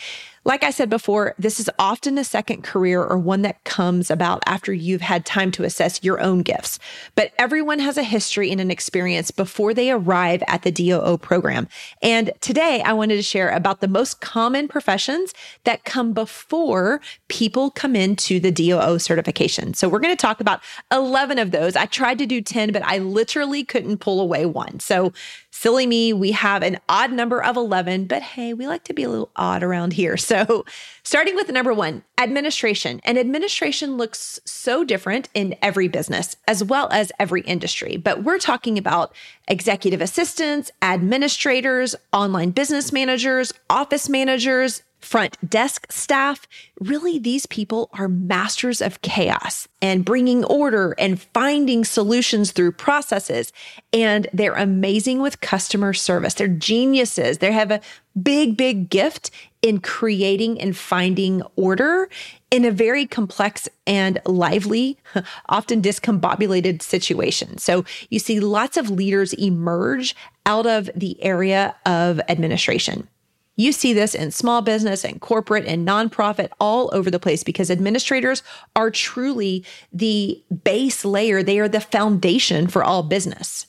Like 0.44 0.64
I 0.64 0.70
said 0.70 0.90
before, 0.90 1.36
this 1.38 1.60
is 1.60 1.70
often 1.78 2.18
a 2.18 2.24
second 2.24 2.64
career 2.64 3.00
or 3.00 3.16
one 3.16 3.42
that 3.42 3.62
comes 3.62 4.10
about 4.10 4.42
after 4.44 4.72
you've 4.72 5.00
had 5.00 5.24
time 5.24 5.52
to 5.52 5.62
assess 5.62 6.02
your 6.02 6.20
own 6.20 6.42
gifts. 6.42 6.80
But 7.14 7.30
everyone 7.38 7.78
has 7.78 7.96
a 7.96 8.02
history 8.02 8.50
and 8.50 8.60
an 8.60 8.70
experience 8.70 9.30
before 9.30 9.72
they 9.72 9.92
arrive 9.92 10.42
at 10.48 10.62
the 10.62 10.72
DOO 10.72 11.16
program. 11.18 11.68
And 12.02 12.32
today 12.40 12.82
I 12.82 12.92
wanted 12.92 13.16
to 13.16 13.22
share 13.22 13.50
about 13.50 13.80
the 13.80 13.86
most 13.86 14.20
common 14.20 14.66
professions 14.66 15.32
that 15.62 15.84
come 15.84 16.12
before 16.12 17.00
people 17.28 17.70
come 17.70 17.94
into 17.94 18.40
the 18.40 18.50
DOO 18.50 18.98
certification. 18.98 19.74
So 19.74 19.88
we're 19.88 20.00
going 20.00 20.16
to 20.16 20.20
talk 20.20 20.40
about 20.40 20.60
11 20.90 21.38
of 21.38 21.52
those. 21.52 21.76
I 21.76 21.86
tried 21.86 22.18
to 22.18 22.26
do 22.26 22.40
10, 22.40 22.72
but 22.72 22.82
I 22.82 22.98
literally 22.98 23.62
couldn't 23.62 23.98
pull 23.98 24.20
away 24.20 24.44
one. 24.46 24.80
So 24.80 25.12
silly 25.52 25.86
me, 25.86 26.12
we 26.12 26.32
have 26.32 26.62
an 26.62 26.78
odd 26.88 27.12
number 27.12 27.42
of 27.42 27.56
11, 27.56 28.06
but 28.06 28.22
hey, 28.22 28.52
we 28.52 28.66
like 28.66 28.82
to 28.84 28.94
be 28.94 29.04
a 29.04 29.08
little 29.08 29.30
odd 29.36 29.62
around 29.62 29.92
here. 29.92 30.16
So, 30.32 30.64
starting 31.02 31.34
with 31.34 31.50
number 31.50 31.74
one, 31.74 32.04
administration. 32.18 33.00
And 33.04 33.18
administration 33.18 33.98
looks 33.98 34.40
so 34.46 34.82
different 34.82 35.28
in 35.34 35.54
every 35.60 35.88
business 35.88 36.36
as 36.48 36.64
well 36.64 36.88
as 36.90 37.12
every 37.18 37.42
industry. 37.42 37.98
But 37.98 38.22
we're 38.22 38.38
talking 38.38 38.78
about 38.78 39.14
executive 39.46 40.00
assistants, 40.00 40.70
administrators, 40.80 41.94
online 42.14 42.50
business 42.52 42.92
managers, 42.92 43.52
office 43.68 44.08
managers, 44.08 44.82
front 45.02 45.36
desk 45.48 45.90
staff. 45.90 46.46
Really, 46.80 47.18
these 47.18 47.46
people 47.46 47.90
are 47.92 48.08
masters 48.08 48.80
of 48.80 49.02
chaos 49.02 49.68
and 49.82 50.04
bringing 50.04 50.44
order 50.44 50.94
and 50.98 51.20
finding 51.20 51.84
solutions 51.84 52.52
through 52.52 52.72
processes. 52.72 53.52
And 53.92 54.28
they're 54.32 54.54
amazing 54.54 55.20
with 55.20 55.40
customer 55.40 55.92
service. 55.92 56.34
They're 56.34 56.48
geniuses. 56.48 57.38
They 57.38 57.52
have 57.52 57.70
a 57.70 57.80
big, 58.20 58.56
big 58.56 58.88
gift 58.88 59.30
in 59.62 59.80
creating 59.80 60.60
and 60.60 60.76
finding 60.76 61.42
order 61.56 62.08
in 62.50 62.64
a 62.64 62.70
very 62.70 63.06
complex 63.06 63.68
and 63.86 64.20
lively, 64.26 64.98
often 65.48 65.80
discombobulated 65.80 66.82
situation. 66.82 67.58
So 67.58 67.84
you 68.10 68.18
see 68.18 68.40
lots 68.40 68.76
of 68.76 68.90
leaders 68.90 69.32
emerge 69.34 70.14
out 70.44 70.66
of 70.66 70.90
the 70.94 71.22
area 71.22 71.74
of 71.86 72.20
administration. 72.28 73.08
You 73.56 73.72
see 73.72 73.92
this 73.92 74.14
in 74.14 74.30
small 74.30 74.62
business 74.62 75.04
and 75.04 75.20
corporate 75.20 75.66
and 75.66 75.86
nonprofit 75.86 76.50
all 76.58 76.90
over 76.94 77.10
the 77.10 77.18
place 77.18 77.44
because 77.44 77.70
administrators 77.70 78.42
are 78.74 78.90
truly 78.90 79.64
the 79.92 80.42
base 80.64 81.04
layer. 81.04 81.42
They 81.42 81.58
are 81.58 81.68
the 81.68 81.80
foundation 81.80 82.66
for 82.66 82.82
all 82.82 83.02
business. 83.02 83.66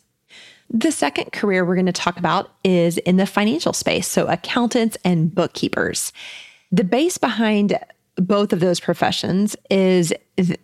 The 0.69 0.91
second 0.91 1.33
career 1.33 1.65
we're 1.65 1.75
going 1.75 1.85
to 1.85 1.91
talk 1.91 2.17
about 2.17 2.51
is 2.63 2.97
in 2.99 3.17
the 3.17 3.25
financial 3.25 3.73
space. 3.73 4.07
So, 4.07 4.25
accountants 4.27 4.97
and 5.03 5.33
bookkeepers. 5.33 6.13
The 6.71 6.83
base 6.83 7.17
behind 7.17 7.77
both 8.15 8.53
of 8.53 8.59
those 8.59 8.79
professions 8.79 9.55
is 9.69 10.13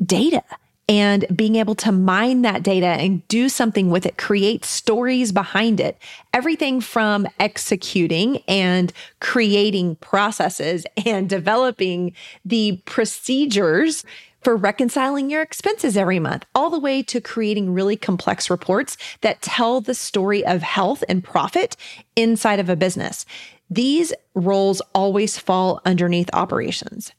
data 0.03 0.43
and 0.89 1.23
being 1.33 1.55
able 1.55 1.75
to 1.75 1.91
mine 1.91 2.41
that 2.41 2.63
data 2.63 2.87
and 2.87 3.25
do 3.27 3.47
something 3.47 3.91
with 3.91 4.07
it, 4.07 4.17
create 4.17 4.65
stories 4.65 5.31
behind 5.31 5.79
it. 5.79 5.95
Everything 6.33 6.81
from 6.81 7.27
executing 7.39 8.37
and 8.47 8.91
creating 9.21 9.95
processes 9.97 10.87
and 11.05 11.29
developing 11.39 12.13
the 12.43 12.81
procedures 12.85 14.03
for 14.41 14.55
reconciling 14.55 15.29
your 15.29 15.43
expenses 15.43 15.95
every 15.95 16.17
month, 16.17 16.45
all 16.55 16.71
the 16.71 16.79
way 16.79 17.03
to 17.03 17.21
creating 17.21 17.73
really 17.73 17.95
complex 17.95 18.49
reports 18.49 18.97
that 19.21 19.41
tell 19.43 19.81
the 19.81 19.93
story 19.93 20.43
of 20.45 20.63
health 20.63 21.03
and 21.07 21.23
profit 21.23 21.75
inside 22.15 22.59
of 22.59 22.69
a 22.69 22.75
business. 22.75 23.25
These 23.69 24.11
roles 24.33 24.81
always 24.95 25.37
fall 25.37 25.81
underneath 25.85 26.29
operations. 26.33 27.11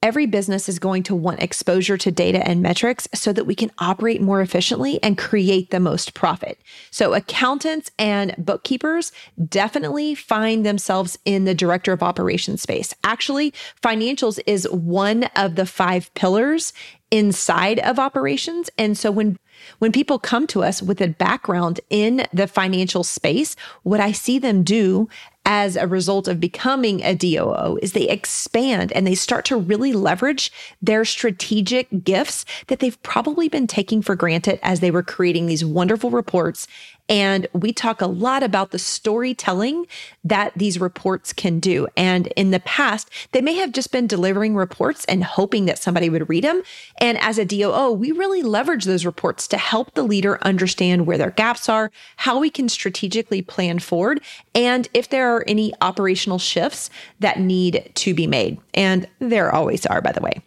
Every 0.00 0.26
business 0.26 0.68
is 0.68 0.78
going 0.78 1.02
to 1.04 1.14
want 1.16 1.42
exposure 1.42 1.96
to 1.98 2.12
data 2.12 2.46
and 2.46 2.62
metrics 2.62 3.08
so 3.14 3.32
that 3.32 3.46
we 3.46 3.56
can 3.56 3.72
operate 3.78 4.22
more 4.22 4.40
efficiently 4.40 5.02
and 5.02 5.18
create 5.18 5.70
the 5.70 5.80
most 5.80 6.14
profit. 6.14 6.60
So, 6.92 7.14
accountants 7.14 7.90
and 7.98 8.32
bookkeepers 8.38 9.10
definitely 9.48 10.14
find 10.14 10.64
themselves 10.64 11.18
in 11.24 11.46
the 11.46 11.54
director 11.54 11.92
of 11.92 12.04
operations 12.04 12.62
space. 12.62 12.94
Actually, 13.02 13.52
financials 13.82 14.38
is 14.46 14.70
one 14.70 15.24
of 15.34 15.56
the 15.56 15.66
five 15.66 16.14
pillars 16.14 16.72
inside 17.10 17.80
of 17.80 17.98
operations. 17.98 18.70
And 18.78 18.96
so, 18.96 19.10
when 19.10 19.36
when 19.78 19.92
people 19.92 20.18
come 20.18 20.46
to 20.48 20.62
us 20.62 20.82
with 20.82 21.00
a 21.00 21.08
background 21.08 21.80
in 21.90 22.26
the 22.32 22.46
financial 22.46 23.04
space, 23.04 23.56
what 23.82 24.00
I 24.00 24.12
see 24.12 24.38
them 24.38 24.62
do 24.62 25.08
as 25.48 25.76
a 25.76 25.86
result 25.86 26.28
of 26.28 26.38
becoming 26.38 27.02
a 27.02 27.14
DOO 27.14 27.78
is 27.80 27.92
they 27.92 28.06
expand 28.08 28.92
and 28.92 29.06
they 29.06 29.14
start 29.14 29.46
to 29.46 29.56
really 29.56 29.94
leverage 29.94 30.52
their 30.82 31.06
strategic 31.06 32.04
gifts 32.04 32.44
that 32.66 32.80
they've 32.80 33.02
probably 33.02 33.48
been 33.48 33.66
taking 33.66 34.02
for 34.02 34.14
granted 34.14 34.60
as 34.62 34.80
they 34.80 34.90
were 34.90 35.02
creating 35.02 35.46
these 35.46 35.64
wonderful 35.64 36.10
reports 36.10 36.68
And 37.08 37.46
we 37.52 37.72
talk 37.72 38.00
a 38.00 38.06
lot 38.06 38.42
about 38.42 38.70
the 38.70 38.78
storytelling 38.78 39.86
that 40.24 40.52
these 40.54 40.80
reports 40.80 41.32
can 41.32 41.58
do. 41.58 41.88
And 41.96 42.26
in 42.28 42.50
the 42.50 42.60
past, 42.60 43.10
they 43.32 43.40
may 43.40 43.54
have 43.54 43.72
just 43.72 43.92
been 43.92 44.06
delivering 44.06 44.54
reports 44.54 45.04
and 45.06 45.24
hoping 45.24 45.66
that 45.66 45.78
somebody 45.78 46.10
would 46.10 46.28
read 46.28 46.44
them. 46.44 46.62
And 47.00 47.18
as 47.18 47.38
a 47.38 47.44
DOO, 47.44 47.92
we 47.92 48.12
really 48.12 48.42
leverage 48.42 48.84
those 48.84 49.06
reports 49.06 49.48
to 49.48 49.56
help 49.56 49.94
the 49.94 50.02
leader 50.02 50.38
understand 50.42 51.06
where 51.06 51.18
their 51.18 51.30
gaps 51.30 51.68
are, 51.68 51.90
how 52.16 52.38
we 52.38 52.50
can 52.50 52.68
strategically 52.68 53.42
plan 53.42 53.78
forward, 53.78 54.20
and 54.54 54.88
if 54.92 55.08
there 55.08 55.34
are 55.34 55.44
any 55.46 55.72
operational 55.80 56.38
shifts 56.38 56.90
that 57.20 57.40
need 57.40 57.90
to 57.94 58.14
be 58.14 58.26
made. 58.26 58.58
And 58.74 59.08
there 59.18 59.54
always 59.54 59.86
are, 59.86 60.00
by 60.00 60.12
the 60.12 60.20
way. 60.20 60.42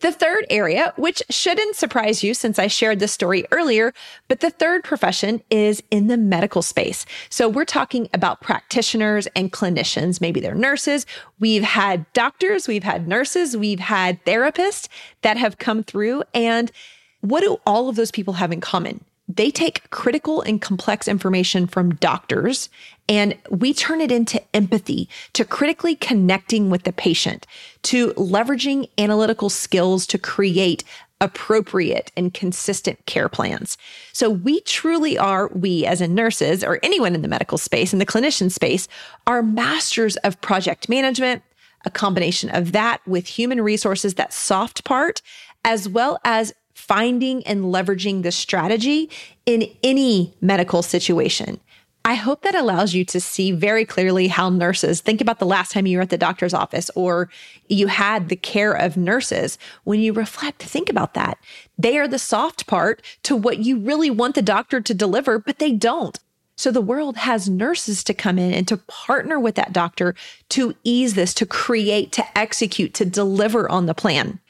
The 0.00 0.12
third 0.12 0.46
area, 0.48 0.94
which 0.96 1.22
shouldn't 1.28 1.76
surprise 1.76 2.24
you 2.24 2.32
since 2.32 2.58
I 2.58 2.68
shared 2.68 3.00
this 3.00 3.12
story 3.12 3.44
earlier, 3.50 3.92
but 4.28 4.40
the 4.40 4.48
third 4.48 4.82
profession 4.82 5.42
is 5.50 5.82
in 5.90 6.06
the 6.06 6.16
medical 6.16 6.62
space. 6.62 7.04
So 7.28 7.50
we're 7.50 7.66
talking 7.66 8.08
about 8.14 8.40
practitioners 8.40 9.28
and 9.36 9.52
clinicians. 9.52 10.18
Maybe 10.18 10.40
they're 10.40 10.54
nurses. 10.54 11.04
We've 11.38 11.62
had 11.62 12.10
doctors, 12.14 12.66
we've 12.66 12.82
had 12.82 13.08
nurses, 13.08 13.58
we've 13.58 13.80
had 13.80 14.24
therapists 14.24 14.88
that 15.20 15.36
have 15.36 15.58
come 15.58 15.82
through. 15.84 16.22
And 16.32 16.72
what 17.20 17.42
do 17.42 17.58
all 17.66 17.90
of 17.90 17.96
those 17.96 18.10
people 18.10 18.34
have 18.34 18.52
in 18.52 18.62
common? 18.62 19.04
They 19.36 19.50
take 19.50 19.88
critical 19.90 20.42
and 20.42 20.60
complex 20.60 21.06
information 21.06 21.66
from 21.66 21.94
doctors 21.96 22.68
and 23.08 23.36
we 23.50 23.74
turn 23.74 24.00
it 24.00 24.12
into 24.12 24.40
empathy, 24.54 25.08
to 25.32 25.44
critically 25.44 25.96
connecting 25.96 26.70
with 26.70 26.84
the 26.84 26.92
patient, 26.92 27.46
to 27.82 28.12
leveraging 28.14 28.88
analytical 28.98 29.50
skills 29.50 30.06
to 30.06 30.18
create 30.18 30.84
appropriate 31.20 32.10
and 32.16 32.32
consistent 32.32 33.04
care 33.06 33.28
plans. 33.28 33.76
So 34.12 34.30
we 34.30 34.60
truly 34.60 35.18
are, 35.18 35.48
we 35.48 35.84
as 35.84 36.00
in 36.00 36.14
nurses 36.14 36.64
or 36.64 36.78
anyone 36.82 37.14
in 37.14 37.22
the 37.22 37.28
medical 37.28 37.58
space, 37.58 37.92
in 37.92 37.98
the 37.98 38.06
clinician 38.06 38.50
space, 38.50 38.88
are 39.26 39.42
masters 39.42 40.16
of 40.18 40.40
project 40.40 40.88
management, 40.88 41.42
a 41.84 41.90
combination 41.90 42.48
of 42.50 42.72
that 42.72 43.00
with 43.06 43.26
human 43.26 43.60
resources, 43.60 44.14
that 44.14 44.32
soft 44.32 44.84
part, 44.84 45.20
as 45.64 45.88
well 45.88 46.18
as 46.24 46.54
finding 46.90 47.46
and 47.46 47.66
leveraging 47.66 48.24
the 48.24 48.32
strategy 48.32 49.08
in 49.46 49.64
any 49.84 50.34
medical 50.40 50.82
situation. 50.82 51.60
I 52.04 52.14
hope 52.14 52.42
that 52.42 52.56
allows 52.56 52.94
you 52.94 53.04
to 53.04 53.20
see 53.20 53.52
very 53.52 53.84
clearly 53.84 54.26
how 54.26 54.48
nurses 54.50 55.00
think 55.00 55.20
about 55.20 55.38
the 55.38 55.46
last 55.46 55.70
time 55.70 55.86
you 55.86 55.98
were 55.98 56.02
at 56.02 56.10
the 56.10 56.18
doctor's 56.18 56.52
office 56.52 56.90
or 56.96 57.28
you 57.68 57.86
had 57.86 58.28
the 58.28 58.34
care 58.34 58.72
of 58.72 58.96
nurses. 58.96 59.56
When 59.84 60.00
you 60.00 60.12
reflect, 60.12 60.64
think 60.64 60.90
about 60.90 61.14
that. 61.14 61.38
They 61.78 61.96
are 61.96 62.08
the 62.08 62.18
soft 62.18 62.66
part 62.66 63.02
to 63.22 63.36
what 63.36 63.60
you 63.60 63.78
really 63.78 64.10
want 64.10 64.34
the 64.34 64.42
doctor 64.42 64.80
to 64.80 64.92
deliver, 64.92 65.38
but 65.38 65.60
they 65.60 65.70
don't. 65.70 66.18
So 66.56 66.72
the 66.72 66.80
world 66.80 67.18
has 67.18 67.48
nurses 67.48 68.02
to 68.02 68.14
come 68.14 68.36
in 68.36 68.52
and 68.52 68.66
to 68.66 68.78
partner 68.78 69.38
with 69.38 69.54
that 69.54 69.72
doctor 69.72 70.16
to 70.48 70.74
ease 70.82 71.14
this, 71.14 71.34
to 71.34 71.46
create, 71.46 72.10
to 72.12 72.36
execute, 72.36 72.94
to 72.94 73.04
deliver 73.04 73.70
on 73.70 73.86
the 73.86 73.94
plan. 73.94 74.40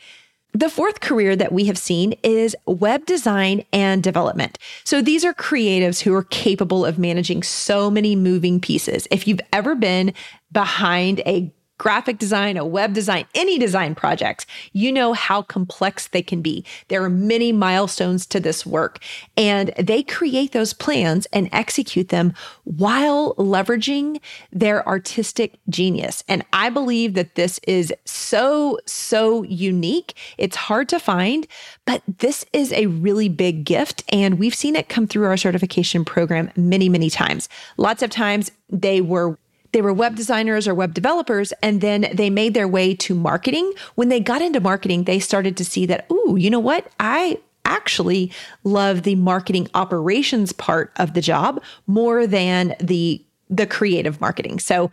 The 0.53 0.69
fourth 0.69 1.01
career 1.01 1.37
that 1.37 1.53
we 1.53 1.67
have 1.67 1.79
seen 1.79 2.15
is 2.25 2.57
web 2.67 3.07
design 3.07 3.65
and 3.73 4.03
development. 4.03 4.59
So 4.85 5.01
these 5.01 5.25
are 5.25 5.33
creatives 5.33 6.01
who 6.01 6.13
are 6.13 6.25
capable 6.25 6.85
of 6.85 6.99
managing 6.99 7.45
so 7.45 7.91
many 7.91 8.17
moving 8.17 8.61
pieces. 8.61 9.07
If 9.11 9.29
you've 9.29 9.41
ever 9.53 9.77
been 9.77 10.13
behind 10.51 11.21
a 11.21 11.53
graphic 11.81 12.19
design, 12.19 12.59
a 12.59 12.65
web 12.65 12.93
design, 12.93 13.25
any 13.35 13.59
design 13.59 13.95
projects, 13.95 14.45
you 14.75 14.93
know 14.93 15.15
how 15.15 15.41
complex 15.41 16.09
they 16.09 16.21
can 16.21 16.43
be. 16.43 16.63
There 16.89 17.03
are 17.03 17.09
many 17.09 17.53
milestones 17.53 18.27
to 18.27 18.39
this 18.39 18.67
work, 18.67 18.99
and 19.35 19.73
they 19.79 20.03
create 20.03 20.53
those 20.53 20.75
plans 20.75 21.27
and 21.33 21.49
execute 21.53 22.11
them 22.11 22.35
while 22.65 23.35
leveraging 23.37 24.21
their 24.53 24.87
artistic 24.87 25.59
genius. 25.71 26.23
And 26.29 26.45
I 26.53 26.69
believe 26.69 27.15
that 27.15 27.35
this 27.35 27.59
is 27.67 27.95
so, 28.05 28.79
so 28.85 29.43
unique. 29.45 30.13
It's 30.37 30.57
hard 30.57 30.87
to 30.91 30.99
find, 30.99 31.47
but 31.87 32.03
this 32.19 32.45
is 32.53 32.75
a 32.75 32.89
really 32.89 33.31
big 33.31 33.65
gift. 33.65 34.05
And 34.11 34.39
we've 34.39 34.55
seen 34.55 34.77
it 34.77 34.91
come 34.91 35.07
through 35.07 35.25
our 35.25 35.39
certification 35.39 36.05
program 36.05 36.51
many, 36.57 36.91
many 36.91 37.09
times. 37.09 37.49
Lots 37.79 38.03
of 38.03 38.11
times 38.11 38.51
they 38.69 39.01
were 39.01 39.39
they 39.73 39.83
were 39.83 39.93
web 39.93 40.17
designers 40.17 40.67
or 40.67 40.75
web 40.75 40.95
developers, 40.95 41.53
and 41.63 41.81
then 41.81 42.09
they 42.13 42.31
made 42.31 42.55
their 42.55 42.69
way 42.69 42.95
to 42.97 43.15
marketing. 43.15 43.73
When 43.95 44.09
they 44.09 44.21
got 44.21 44.43
into 44.43 44.61
marketing, 44.61 45.05
they 45.05 45.21
started 45.21 45.57
to 45.59 45.65
see 45.65 45.87
that, 45.87 46.11
ooh, 46.11 46.37
you 46.37 46.51
know 46.51 46.59
what? 46.59 46.89
I 46.99 47.39
actually 47.65 48.33
love 48.65 49.03
the 49.03 49.15
marketing 49.15 49.69
operations 49.75 50.53
part 50.53 50.93
of 50.97 51.15
the 51.15 51.21
job 51.21 51.63
more 51.87 52.27
than 52.27 52.75
the 52.81 53.25
the 53.49 53.67
creative 53.67 54.21
marketing. 54.21 54.61
So 54.61 54.91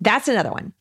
that's 0.00 0.26
another 0.26 0.50
one. 0.50 0.72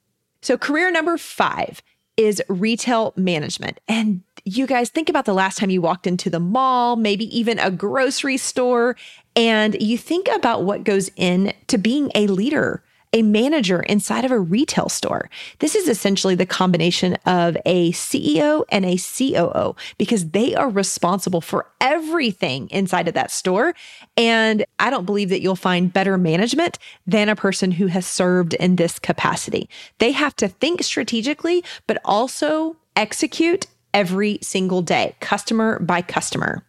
So 0.42 0.58
career 0.58 0.90
number 0.92 1.18
5 1.18 1.82
is 2.16 2.42
retail 2.48 3.14
management. 3.18 3.80
And 3.88 4.22
you 4.46 4.66
guys 4.66 4.90
think 4.90 5.10
about 5.10 5.26
the 5.26 5.34
last 5.34 5.58
time 5.58 5.70
you 5.70 5.82
walked 5.82 6.08
into 6.08 6.30
the 6.30 6.40
mall, 6.40 6.96
maybe 6.96 7.26
even 7.38 7.60
a 7.60 7.70
grocery 7.70 8.38
store, 8.38 8.96
and 9.36 9.80
you 9.82 9.98
think 9.98 10.30
about 10.34 10.64
what 10.64 10.84
goes 10.84 11.12
in 11.16 11.54
to 11.68 11.78
being 11.78 12.12
a 12.16 12.28
leader 12.28 12.82
a 13.14 13.22
manager 13.22 13.82
inside 13.82 14.26
of 14.26 14.32
a 14.32 14.40
retail 14.40 14.90
store. 14.90 15.30
This 15.60 15.76
is 15.76 15.88
essentially 15.88 16.36
the 16.36 16.46
combination 16.46 17.16
of 17.26 17.58
a 17.66 17.92
CEO 17.92 18.64
and 18.70 18.86
a 18.86 18.98
COO 18.98 19.76
because 19.98 20.30
they 20.30 20.56
are 20.56 20.70
responsible 20.70 21.42
for 21.42 21.68
everything 21.80 22.70
inside 22.70 23.08
of 23.08 23.14
that 23.14 23.32
store. 23.32 23.74
And 24.16 24.66
I 24.80 24.90
don't 24.90 25.06
believe 25.06 25.30
that 25.30 25.42
you'll 25.42 25.56
find 25.56 25.92
better 25.92 26.18
management 26.18 26.78
than 27.06 27.30
a 27.30 27.36
person 27.36 27.72
who 27.72 27.88
has 27.88 28.06
served 28.06 28.54
in 28.56 28.78
this 28.78 29.00
capacity. 29.00 29.70
They 30.00 30.12
have 30.12 30.36
to 30.38 30.48
think 30.48 30.84
strategically, 30.84 31.64
but 31.88 32.00
also 32.06 32.78
execute 32.96 33.68
every 33.94 34.40
single 34.42 34.82
day, 34.82 35.16
customer 35.20 35.80
by 35.80 36.02
customer. 36.02 36.64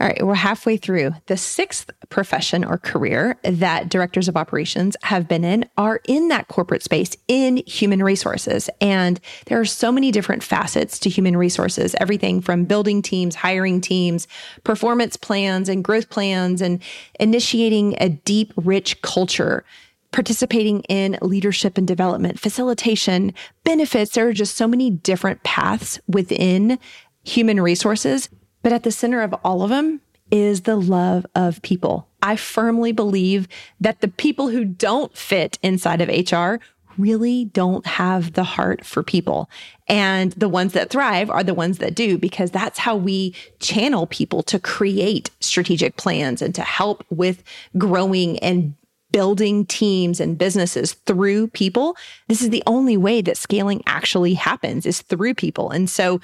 All 0.00 0.08
right, 0.08 0.26
we're 0.26 0.34
halfway 0.34 0.78
through. 0.78 1.12
The 1.26 1.36
sixth 1.36 1.90
profession 2.08 2.64
or 2.64 2.76
career 2.76 3.38
that 3.44 3.88
directors 3.88 4.26
of 4.26 4.36
operations 4.36 4.96
have 5.02 5.28
been 5.28 5.44
in 5.44 5.68
are 5.76 6.00
in 6.08 6.26
that 6.28 6.48
corporate 6.48 6.82
space 6.82 7.14
in 7.28 7.58
human 7.68 8.02
resources. 8.02 8.68
And 8.80 9.20
there 9.46 9.60
are 9.60 9.64
so 9.64 9.92
many 9.92 10.10
different 10.10 10.42
facets 10.42 10.98
to 11.00 11.10
human 11.10 11.36
resources 11.36 11.94
everything 12.00 12.40
from 12.40 12.64
building 12.64 13.00
teams, 13.00 13.36
hiring 13.36 13.80
teams, 13.80 14.26
performance 14.64 15.16
plans, 15.16 15.68
and 15.68 15.84
growth 15.84 16.10
plans, 16.10 16.60
and 16.60 16.82
initiating 17.20 17.94
a 18.00 18.08
deep, 18.08 18.52
rich 18.56 19.00
culture 19.02 19.64
participating 20.10 20.80
in 20.90 21.16
leadership 21.22 21.78
and 21.78 21.86
development, 21.86 22.38
facilitation, 22.38 23.32
benefits. 23.64 24.12
There 24.12 24.28
are 24.28 24.32
just 24.32 24.56
so 24.56 24.68
many 24.68 24.90
different 24.90 25.42
paths 25.42 25.98
within 26.06 26.78
human 27.24 27.60
resources 27.60 28.28
but 28.62 28.72
at 28.72 28.82
the 28.82 28.92
center 28.92 29.22
of 29.22 29.34
all 29.44 29.62
of 29.62 29.70
them 29.70 30.00
is 30.30 30.62
the 30.62 30.76
love 30.76 31.26
of 31.34 31.60
people. 31.62 32.08
I 32.22 32.36
firmly 32.36 32.92
believe 32.92 33.48
that 33.80 34.00
the 34.00 34.08
people 34.08 34.48
who 34.48 34.64
don't 34.64 35.16
fit 35.16 35.58
inside 35.62 36.00
of 36.00 36.08
HR 36.08 36.62
really 36.98 37.46
don't 37.46 37.86
have 37.86 38.34
the 38.34 38.44
heart 38.44 38.84
for 38.84 39.02
people. 39.02 39.48
And 39.88 40.32
the 40.32 40.48
ones 40.48 40.72
that 40.72 40.90
thrive 40.90 41.30
are 41.30 41.42
the 41.42 41.54
ones 41.54 41.78
that 41.78 41.94
do, 41.94 42.18
because 42.18 42.50
that's 42.50 42.78
how 42.78 42.96
we 42.96 43.34
channel 43.60 44.06
people 44.06 44.42
to 44.44 44.58
create 44.58 45.30
strategic 45.40 45.96
plans 45.96 46.42
and 46.42 46.54
to 46.54 46.62
help 46.62 47.04
with 47.10 47.42
growing 47.78 48.38
and 48.40 48.74
building 49.10 49.66
teams 49.66 50.20
and 50.20 50.38
businesses 50.38 50.94
through 50.94 51.48
people. 51.48 51.96
This 52.28 52.42
is 52.42 52.50
the 52.50 52.62
only 52.66 52.96
way 52.96 53.20
that 53.22 53.36
scaling 53.36 53.82
actually 53.86 54.34
happens 54.34 54.86
is 54.86 55.02
through 55.02 55.34
people. 55.34 55.70
And 55.70 55.88
so 55.88 56.20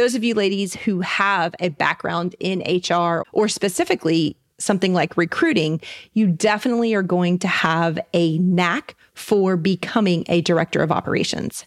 those 0.00 0.14
of 0.14 0.24
you 0.24 0.32
ladies 0.32 0.74
who 0.74 1.02
have 1.02 1.54
a 1.60 1.68
background 1.68 2.34
in 2.40 2.60
HR 2.60 3.22
or 3.32 3.48
specifically 3.48 4.34
something 4.56 4.94
like 4.94 5.14
recruiting, 5.18 5.78
you 6.14 6.26
definitely 6.26 6.94
are 6.94 7.02
going 7.02 7.38
to 7.38 7.46
have 7.46 7.98
a 8.14 8.38
knack 8.38 8.96
for 9.12 9.58
becoming 9.58 10.24
a 10.26 10.40
director 10.40 10.82
of 10.82 10.90
operations. 10.90 11.66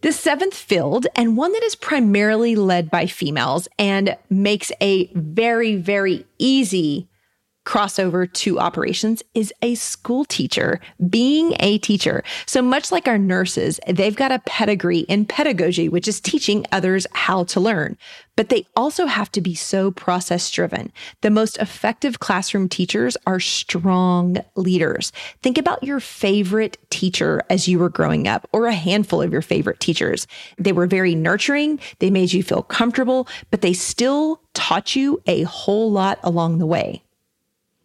The 0.00 0.10
seventh 0.10 0.54
field, 0.54 1.06
and 1.14 1.36
one 1.36 1.52
that 1.52 1.62
is 1.62 1.76
primarily 1.76 2.56
led 2.56 2.90
by 2.90 3.06
females 3.06 3.68
and 3.78 4.16
makes 4.28 4.72
a 4.80 5.06
very, 5.14 5.76
very 5.76 6.26
easy 6.38 7.06
crossover 7.70 8.30
to 8.32 8.58
operations 8.58 9.22
is 9.32 9.54
a 9.62 9.76
school 9.76 10.24
teacher, 10.24 10.80
being 11.08 11.54
a 11.60 11.78
teacher. 11.78 12.24
So 12.44 12.62
much 12.62 12.90
like 12.90 13.06
our 13.06 13.16
nurses, 13.16 13.78
they've 13.86 14.16
got 14.16 14.32
a 14.32 14.42
pedigree 14.44 15.00
in 15.00 15.24
pedagogy, 15.24 15.88
which 15.88 16.08
is 16.08 16.20
teaching 16.20 16.66
others 16.72 17.06
how 17.12 17.44
to 17.44 17.60
learn. 17.60 17.96
But 18.34 18.48
they 18.48 18.66
also 18.74 19.06
have 19.06 19.30
to 19.32 19.40
be 19.40 19.54
so 19.54 19.92
process 19.92 20.50
driven. 20.50 20.92
The 21.20 21.30
most 21.30 21.58
effective 21.58 22.18
classroom 22.18 22.68
teachers 22.68 23.16
are 23.24 23.38
strong 23.38 24.38
leaders. 24.56 25.12
Think 25.40 25.56
about 25.56 25.84
your 25.84 26.00
favorite 26.00 26.76
teacher 26.90 27.40
as 27.50 27.68
you 27.68 27.78
were 27.78 27.88
growing 27.88 28.26
up, 28.26 28.48
or 28.52 28.66
a 28.66 28.72
handful 28.72 29.22
of 29.22 29.30
your 29.30 29.42
favorite 29.42 29.78
teachers. 29.78 30.26
They 30.58 30.72
were 30.72 30.88
very 30.88 31.14
nurturing. 31.14 31.78
They 32.00 32.10
made 32.10 32.32
you 32.32 32.42
feel 32.42 32.64
comfortable, 32.64 33.28
but 33.52 33.60
they 33.60 33.74
still 33.74 34.42
taught 34.54 34.96
you 34.96 35.22
a 35.28 35.42
whole 35.44 35.92
lot 35.92 36.18
along 36.24 36.58
the 36.58 36.66
way. 36.66 37.04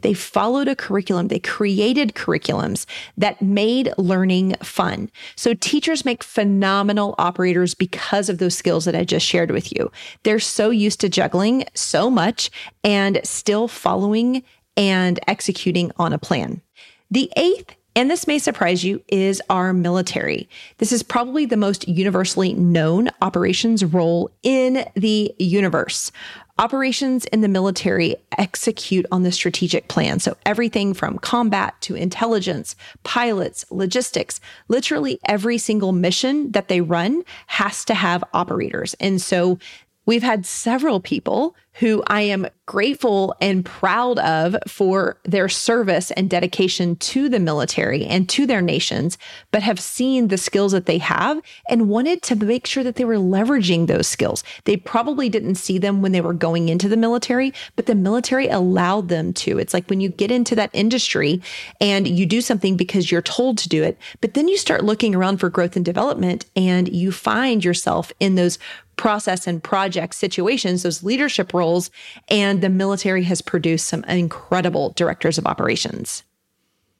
They 0.05 0.13
followed 0.13 0.67
a 0.67 0.75
curriculum. 0.75 1.29
They 1.29 1.39
created 1.39 2.13
curriculums 2.13 2.85
that 3.17 3.41
made 3.41 3.91
learning 3.97 4.53
fun. 4.61 5.09
So 5.35 5.55
teachers 5.55 6.05
make 6.05 6.23
phenomenal 6.23 7.15
operators 7.17 7.73
because 7.73 8.29
of 8.29 8.37
those 8.37 8.55
skills 8.55 8.85
that 8.85 8.93
I 8.93 9.03
just 9.03 9.25
shared 9.25 9.49
with 9.49 9.73
you. 9.75 9.91
They're 10.21 10.37
so 10.37 10.69
used 10.69 11.01
to 11.01 11.09
juggling 11.09 11.65
so 11.73 12.11
much 12.11 12.51
and 12.83 13.19
still 13.23 13.67
following 13.67 14.43
and 14.77 15.19
executing 15.27 15.91
on 15.97 16.13
a 16.13 16.19
plan. 16.19 16.61
The 17.09 17.31
eighth 17.35 17.75
and 17.97 18.11
this 18.11 18.27
may 18.27 18.39
surprise 18.39 18.83
you, 18.83 19.01
is 19.07 19.41
our 19.49 19.71
military. 19.71 20.49
This 20.79 20.91
is 20.91 21.01
probably 21.01 21.45
the 21.45 21.55
most 21.55 21.87
universally 21.87 22.53
known 22.53 23.09
operations 23.21 23.85
role 23.85 24.29
in 24.43 24.85
the 24.95 25.33
universe. 25.39 26.11
Operations 26.57 27.25
in 27.25 27.41
the 27.41 27.49
military 27.49 28.15
execute 28.37 29.05
on 29.11 29.23
the 29.23 29.31
strategic 29.33 29.89
plan. 29.89 30.21
So, 30.21 30.37
everything 30.45 30.93
from 30.93 31.17
combat 31.17 31.75
to 31.81 31.95
intelligence, 31.95 32.77
pilots, 33.03 33.65
logistics, 33.71 34.39
literally 34.69 35.19
every 35.25 35.57
single 35.57 35.91
mission 35.91 36.53
that 36.53 36.69
they 36.69 36.79
run 36.79 37.23
has 37.47 37.83
to 37.85 37.93
have 37.93 38.23
operators. 38.33 38.93
And 39.01 39.21
so, 39.21 39.59
we've 40.05 40.23
had 40.23 40.45
several 40.45 40.99
people 40.99 41.55
who 41.79 42.01
I 42.07 42.21
am 42.21 42.47
grateful 42.65 43.35
and 43.41 43.65
proud 43.65 44.17
of 44.19 44.55
for 44.65 45.19
their 45.23 45.49
service 45.49 46.09
and 46.11 46.29
dedication 46.29 46.95
to 46.95 47.27
the 47.27 47.39
military 47.39 48.05
and 48.05 48.27
to 48.29 48.47
their 48.47 48.61
nations, 48.61 49.17
but 49.51 49.61
have 49.61 49.79
seen 49.79 50.29
the 50.29 50.37
skills 50.37 50.71
that 50.71 50.85
they 50.85 50.97
have 50.99 51.41
and 51.69 51.89
wanted 51.89 52.21
to 52.23 52.35
make 52.35 52.65
sure 52.65 52.83
that 52.83 52.95
they 52.95 53.03
were 53.03 53.17
leveraging 53.17 53.87
those 53.87 54.07
skills. 54.07 54.43
They 54.63 54.77
probably 54.77 55.27
didn't 55.27 55.55
see 55.55 55.77
them 55.77 56.01
when 56.01 56.13
they 56.13 56.21
were 56.21 56.33
going 56.33 56.69
into 56.69 56.87
the 56.87 56.97
military, 56.97 57.53
but 57.75 57.87
the 57.87 57.95
military 57.95 58.47
allowed 58.47 59.09
them 59.09 59.33
to. 59.33 59.59
It's 59.59 59.73
like 59.73 59.89
when 59.89 59.99
you 59.99 60.09
get 60.09 60.31
into 60.31 60.55
that 60.55 60.71
industry 60.71 61.41
and 61.81 62.07
you 62.07 62.25
do 62.25 62.39
something 62.39 62.77
because 62.77 63.11
you're 63.11 63.21
told 63.21 63.57
to 63.59 63.69
do 63.69 63.83
it, 63.83 63.97
but 64.21 64.33
then 64.33 64.47
you 64.47 64.57
start 64.57 64.85
looking 64.85 65.13
around 65.13 65.37
for 65.37 65.49
growth 65.49 65.75
and 65.75 65.83
development 65.83 66.45
and 66.55 66.87
you 66.87 67.11
find 67.11 67.65
yourself 67.65 68.13
in 68.21 68.35
those 68.35 68.57
process 68.97 69.47
and 69.47 69.63
project 69.63 70.15
situations, 70.15 70.83
those 70.83 71.03
leadership 71.03 71.53
roles, 71.53 71.89
and 72.29 72.61
the 72.61 72.69
military 72.69 73.23
has 73.23 73.41
produced 73.41 73.87
some 73.87 74.03
incredible 74.05 74.91
directors 74.95 75.37
of 75.37 75.45
operations. 75.45 76.23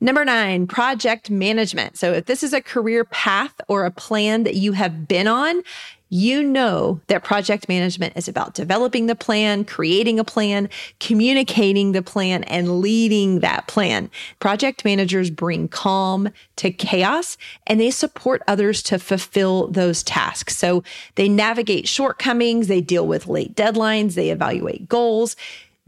Number 0.06 0.24
nine, 0.24 0.68
project 0.68 1.32
management. 1.32 1.98
So, 1.98 2.14
if 2.14 2.26
this 2.26 2.44
is 2.44 2.54
a 2.54 2.62
career 2.62 3.06
path 3.06 3.60
or 3.68 3.86
a 3.86 3.92
plan 3.92 4.44
that 4.44 4.54
you 4.54 4.74
have 4.74 5.08
been 5.08 5.26
on, 5.26 5.64
you 6.10 6.44
know 6.44 7.02
that 7.08 7.24
project 7.24 7.68
management 7.68 8.16
is 8.16 8.28
about 8.28 8.54
developing 8.54 9.08
the 9.08 9.16
plan, 9.16 9.66
creating 9.66 10.20
a 10.20 10.24
plan, 10.24 10.70
communicating 11.00 11.92
the 11.92 12.04
plan, 12.04 12.44
and 12.44 12.82
leading 12.82 13.40
that 13.40 13.66
plan. 13.66 14.12
Project 14.40 14.86
managers 14.86 15.32
bring 15.32 15.68
calm 15.68 16.30
to 16.58 16.70
chaos 16.70 17.36
and 17.66 17.80
they 17.80 17.90
support 17.90 18.44
others 18.48 18.84
to 18.84 19.00
fulfill 19.00 19.70
those 19.70 20.04
tasks. 20.04 20.56
So 20.56 20.84
they 21.16 21.28
navigate 21.28 21.88
shortcomings, 21.88 22.68
they 22.68 22.82
deal 22.82 23.08
with 23.08 23.26
late 23.26 23.56
deadlines, 23.56 24.14
they 24.14 24.30
evaluate 24.30 24.88
goals. 24.88 25.36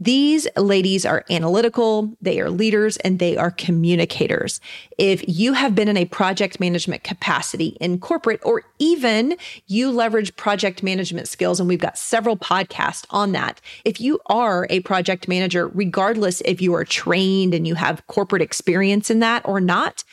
These 0.00 0.46
ladies 0.56 1.04
are 1.04 1.24
analytical, 1.28 2.16
they 2.22 2.38
are 2.38 2.50
leaders, 2.50 2.98
and 2.98 3.18
they 3.18 3.36
are 3.36 3.50
communicators. 3.50 4.60
If 4.96 5.24
you 5.26 5.54
have 5.54 5.74
been 5.74 5.88
in 5.88 5.96
a 5.96 6.04
project 6.04 6.60
management 6.60 7.02
capacity 7.02 7.76
in 7.80 7.98
corporate, 7.98 8.40
or 8.44 8.62
even 8.78 9.36
you 9.66 9.90
leverage 9.90 10.36
project 10.36 10.84
management 10.84 11.26
skills, 11.26 11.58
and 11.58 11.68
we've 11.68 11.80
got 11.80 11.98
several 11.98 12.36
podcasts 12.36 13.06
on 13.10 13.32
that. 13.32 13.60
If 13.84 14.00
you 14.00 14.20
are 14.26 14.68
a 14.70 14.80
project 14.80 15.26
manager, 15.26 15.66
regardless 15.66 16.42
if 16.44 16.62
you 16.62 16.74
are 16.74 16.84
trained 16.84 17.52
and 17.52 17.66
you 17.66 17.74
have 17.74 18.06
corporate 18.06 18.42
experience 18.42 19.10
in 19.10 19.18
that 19.18 19.42
or 19.44 19.60
not, 19.60 20.04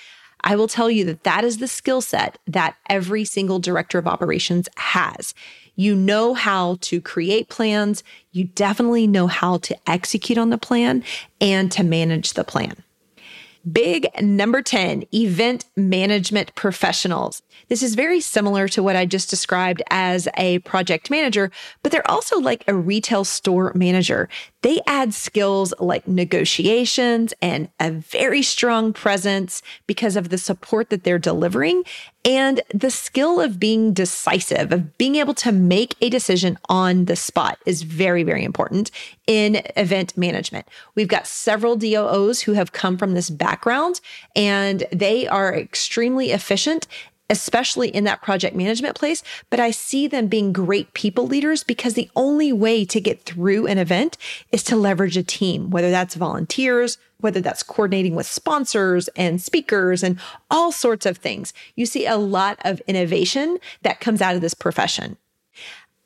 I 0.41 0.55
will 0.55 0.67
tell 0.67 0.89
you 0.89 1.05
that 1.05 1.23
that 1.23 1.43
is 1.43 1.57
the 1.57 1.67
skill 1.67 2.01
set 2.01 2.39
that 2.47 2.75
every 2.89 3.23
single 3.23 3.59
director 3.59 3.99
of 3.99 4.07
operations 4.07 4.67
has. 4.77 5.35
You 5.75 5.95
know 5.95 6.33
how 6.33 6.77
to 6.81 7.01
create 7.01 7.49
plans. 7.49 8.03
You 8.31 8.45
definitely 8.45 9.07
know 9.07 9.27
how 9.27 9.57
to 9.59 9.77
execute 9.89 10.37
on 10.37 10.49
the 10.49 10.57
plan 10.57 11.03
and 11.39 11.71
to 11.73 11.83
manage 11.83 12.33
the 12.33 12.43
plan. 12.43 12.83
Big 13.71 14.07
number 14.21 14.61
10, 14.61 15.05
event 15.11 15.65
management 15.75 16.53
professionals. 16.53 17.41
This 17.67 17.81
is 17.81 17.95
very 17.95 18.21
similar 18.21 18.67
to 18.67 18.83
what 18.83 18.95
I 18.95 19.07
just 19.07 19.27
described 19.27 19.81
as 19.89 20.27
a 20.37 20.59
project 20.59 21.09
manager, 21.09 21.49
but 21.81 21.91
they're 21.91 22.09
also 22.09 22.39
like 22.39 22.63
a 22.67 22.75
retail 22.75 23.23
store 23.23 23.71
manager. 23.73 24.29
They 24.61 24.81
add 24.85 25.15
skills 25.15 25.73
like 25.79 26.07
negotiations 26.07 27.33
and 27.41 27.69
a 27.79 27.89
very 27.89 28.43
strong 28.43 28.93
presence 28.93 29.63
because 29.87 30.15
of 30.15 30.29
the 30.29 30.37
support 30.37 30.91
that 30.91 31.03
they're 31.03 31.17
delivering 31.17 31.85
and 32.25 32.59
the 32.73 32.89
skill 32.89 33.39
of 33.39 33.59
being 33.59 33.93
decisive, 33.93 34.73
of 34.73 34.97
being 34.97 35.15
able 35.15 35.35
to 35.35 35.51
make 35.51 35.95
a 36.01 36.09
decision 36.09 36.57
on 36.67 37.05
the 37.05 37.15
spot 37.15 37.59
is 37.67 37.83
very, 37.83 38.23
very 38.23 38.43
important 38.43 38.89
in 39.27 39.61
event 39.77 40.17
management. 40.17 40.67
We've 40.95 41.07
got 41.07 41.27
several 41.27 41.75
DOOs 41.75 42.41
who 42.41 42.53
have 42.53 42.71
come 42.71 42.97
from 42.97 43.13
this 43.13 43.29
background 43.29 44.01
and 44.35 44.85
they 44.91 45.27
are 45.27 45.55
extremely 45.55 46.31
efficient 46.31 46.87
especially 47.29 47.89
in 47.89 48.03
that 48.03 48.21
project 48.21 48.55
management 48.55 48.95
place, 48.95 49.23
but 49.49 49.59
I 49.59 49.71
see 49.71 50.07
them 50.07 50.27
being 50.27 50.53
great 50.53 50.93
people 50.93 51.25
leaders 51.25 51.63
because 51.63 51.93
the 51.93 52.09
only 52.15 52.53
way 52.53 52.85
to 52.85 53.01
get 53.01 53.23
through 53.23 53.67
an 53.67 53.77
event 53.77 54.17
is 54.51 54.63
to 54.65 54.75
leverage 54.75 55.17
a 55.17 55.23
team, 55.23 55.69
whether 55.69 55.89
that's 55.89 56.15
volunteers, 56.15 56.97
whether 57.19 57.41
that's 57.41 57.63
coordinating 57.63 58.15
with 58.15 58.27
sponsors 58.27 59.07
and 59.15 59.41
speakers 59.41 60.03
and 60.03 60.19
all 60.51 60.71
sorts 60.71 61.05
of 61.05 61.17
things. 61.17 61.53
You 61.75 61.85
see 61.85 62.05
a 62.05 62.17
lot 62.17 62.59
of 62.63 62.81
innovation 62.87 63.57
that 63.81 63.99
comes 63.99 64.21
out 64.21 64.35
of 64.35 64.41
this 64.41 64.53
profession. 64.53 65.17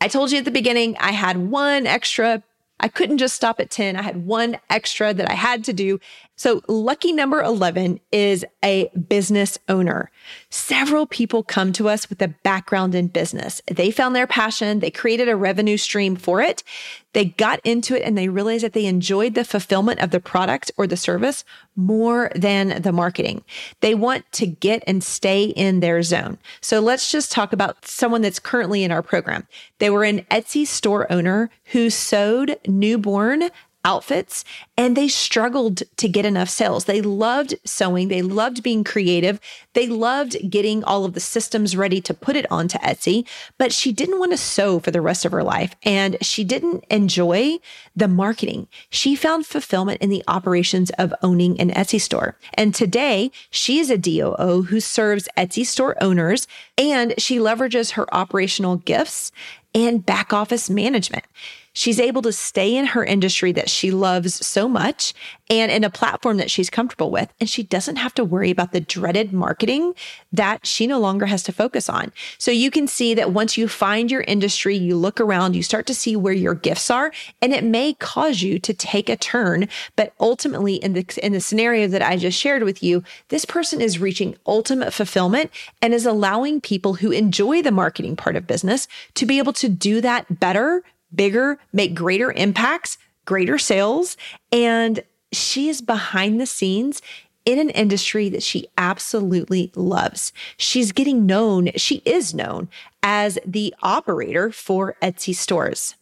I 0.01 0.07
told 0.07 0.31
you 0.31 0.37
at 0.37 0.45
the 0.45 0.51
beginning, 0.51 0.95
I 0.99 1.11
had 1.11 1.37
one 1.37 1.85
extra 1.85 2.43
I 2.79 2.87
couldn't 2.87 3.17
just 3.17 3.35
stop 3.35 3.59
at 3.59 3.69
10. 3.69 3.95
I 3.95 4.01
had 4.01 4.25
one 4.25 4.57
extra 4.69 5.13
that 5.13 5.29
I 5.29 5.33
had 5.33 5.63
to 5.65 5.73
do. 5.73 5.99
So, 6.39 6.61
lucky 6.69 7.11
number 7.11 7.41
11 7.41 7.99
is 8.13 8.45
a 8.63 8.87
business 9.09 9.59
owner. 9.67 10.09
Several 10.49 11.05
people 11.05 11.43
come 11.43 11.73
to 11.73 11.89
us 11.89 12.09
with 12.09 12.21
a 12.21 12.29
background 12.29 12.95
in 12.95 13.07
business. 13.07 13.61
They 13.69 13.91
found 13.91 14.15
their 14.15 14.25
passion, 14.25 14.79
they 14.79 14.89
created 14.89 15.27
a 15.27 15.35
revenue 15.35 15.75
stream 15.75 16.15
for 16.15 16.39
it. 16.39 16.63
They 17.11 17.25
got 17.25 17.59
into 17.65 17.93
it 17.93 18.03
and 18.03 18.17
they 18.17 18.29
realized 18.29 18.63
that 18.63 18.71
they 18.71 18.85
enjoyed 18.85 19.33
the 19.33 19.43
fulfillment 19.43 19.99
of 19.99 20.11
the 20.11 20.21
product 20.21 20.71
or 20.77 20.87
the 20.87 20.95
service 20.95 21.43
more 21.75 22.31
than 22.35 22.83
the 22.83 22.93
marketing. 22.93 23.43
They 23.81 23.93
want 23.93 24.31
to 24.33 24.45
get 24.47 24.81
and 24.87 25.03
stay 25.03 25.45
in 25.45 25.81
their 25.81 26.01
zone. 26.03 26.37
So, 26.61 26.79
let's 26.79 27.11
just 27.11 27.33
talk 27.33 27.51
about 27.51 27.85
someone 27.85 28.21
that's 28.21 28.39
currently 28.39 28.85
in 28.85 28.93
our 28.93 29.03
program. 29.03 29.45
They 29.79 29.89
were 29.89 30.05
an 30.05 30.21
Etsy 30.31 30.65
store 30.65 31.11
owner 31.11 31.49
who 31.65 31.89
sewed 31.89 32.57
newborn 32.65 33.49
outfits 33.85 34.43
and 34.77 34.95
they 34.95 35.07
struggled 35.07 35.83
to 35.97 36.07
get 36.09 36.25
enough 36.25 36.49
sales. 36.49 36.85
They 36.85 37.01
loved 37.01 37.55
sewing, 37.65 38.07
they 38.07 38.21
loved 38.21 38.61
being 38.61 38.83
creative, 38.83 39.39
they 39.73 39.87
loved 39.87 40.49
getting 40.49 40.83
all 40.83 41.05
of 41.05 41.13
the 41.13 41.19
systems 41.19 41.77
ready 41.77 42.01
to 42.01 42.13
put 42.13 42.35
it 42.35 42.49
onto 42.51 42.77
Etsy, 42.79 43.25
but 43.57 43.71
she 43.71 43.91
didn't 43.91 44.19
want 44.19 44.31
to 44.31 44.37
sew 44.37 44.79
for 44.79 44.91
the 44.91 45.01
rest 45.01 45.25
of 45.25 45.31
her 45.31 45.43
life 45.43 45.75
and 45.83 46.17
she 46.21 46.43
didn't 46.43 46.83
enjoy 46.89 47.57
the 47.95 48.07
marketing. 48.07 48.67
She 48.89 49.15
found 49.15 49.45
fulfillment 49.45 50.01
in 50.01 50.09
the 50.09 50.23
operations 50.27 50.89
of 50.91 51.13
owning 51.21 51.59
an 51.59 51.71
Etsy 51.71 52.01
store. 52.01 52.37
And 52.53 52.75
today, 52.75 53.31
she 53.49 53.79
is 53.79 53.89
a 53.89 53.97
DOO 53.97 54.63
who 54.63 54.79
serves 54.79 55.29
Etsy 55.37 55.65
store 55.65 56.01
owners 56.01 56.47
and 56.77 57.13
she 57.17 57.37
leverages 57.37 57.91
her 57.91 58.13
operational 58.13 58.77
gifts 58.77 59.31
and 59.73 60.05
back 60.05 60.33
office 60.33 60.69
management. 60.69 61.25
She's 61.73 61.99
able 61.99 62.21
to 62.23 62.31
stay 62.31 62.75
in 62.75 62.87
her 62.87 63.03
industry 63.03 63.51
that 63.53 63.69
she 63.69 63.91
loves 63.91 64.45
so 64.45 64.67
much 64.67 65.13
and 65.49 65.71
in 65.71 65.83
a 65.83 65.89
platform 65.89 66.37
that 66.37 66.51
she's 66.51 66.69
comfortable 66.69 67.11
with. 67.11 67.33
And 67.39 67.49
she 67.49 67.63
doesn't 67.63 67.97
have 67.97 68.13
to 68.15 68.23
worry 68.23 68.51
about 68.51 68.71
the 68.71 68.79
dreaded 68.79 69.33
marketing 69.33 69.93
that 70.31 70.65
she 70.65 70.87
no 70.87 70.99
longer 70.99 71.25
has 71.25 71.43
to 71.43 71.51
focus 71.51 71.89
on. 71.89 72.11
So 72.37 72.51
you 72.51 72.69
can 72.69 72.87
see 72.87 73.13
that 73.15 73.31
once 73.31 73.57
you 73.57 73.67
find 73.67 74.11
your 74.11 74.21
industry, 74.21 74.75
you 74.75 74.95
look 74.95 75.19
around, 75.19 75.55
you 75.55 75.63
start 75.63 75.85
to 75.87 75.93
see 75.93 76.15
where 76.15 76.33
your 76.33 76.53
gifts 76.53 76.91
are, 76.91 77.11
and 77.41 77.53
it 77.53 77.63
may 77.63 77.93
cause 77.93 78.41
you 78.41 78.59
to 78.59 78.73
take 78.73 79.09
a 79.09 79.17
turn. 79.17 79.67
But 79.95 80.13
ultimately, 80.19 80.75
in 80.75 80.93
the, 80.93 81.05
in 81.23 81.33
the 81.33 81.41
scenario 81.41 81.87
that 81.87 82.01
I 82.01 82.17
just 82.17 82.39
shared 82.39 82.63
with 82.63 82.83
you, 82.83 83.03
this 83.29 83.45
person 83.45 83.81
is 83.81 83.99
reaching 83.99 84.35
ultimate 84.45 84.93
fulfillment 84.93 85.51
and 85.81 85.93
is 85.93 86.05
allowing 86.05 86.61
people 86.61 86.95
who 86.95 87.11
enjoy 87.11 87.61
the 87.61 87.71
marketing 87.71 88.15
part 88.15 88.35
of 88.35 88.47
business 88.47 88.87
to 89.15 89.25
be 89.25 89.37
able 89.37 89.53
to 89.53 89.69
do 89.69 90.01
that 90.01 90.39
better 90.39 90.83
bigger, 91.13 91.59
make 91.73 91.95
greater 91.95 92.31
impacts, 92.31 92.97
greater 93.25 93.57
sales. 93.57 94.17
And 94.51 95.03
she 95.31 95.69
is 95.69 95.81
behind 95.81 96.39
the 96.39 96.45
scenes 96.45 97.01
in 97.45 97.59
an 97.59 97.69
industry 97.69 98.29
that 98.29 98.43
she 98.43 98.67
absolutely 98.77 99.71
loves. 99.75 100.33
She's 100.57 100.91
getting 100.91 101.25
known, 101.25 101.69
she 101.75 102.01
is 102.05 102.33
known 102.33 102.69
as 103.01 103.39
the 103.45 103.73
operator 103.81 104.51
for 104.51 104.95
Etsy 105.01 105.33
stores. 105.33 105.95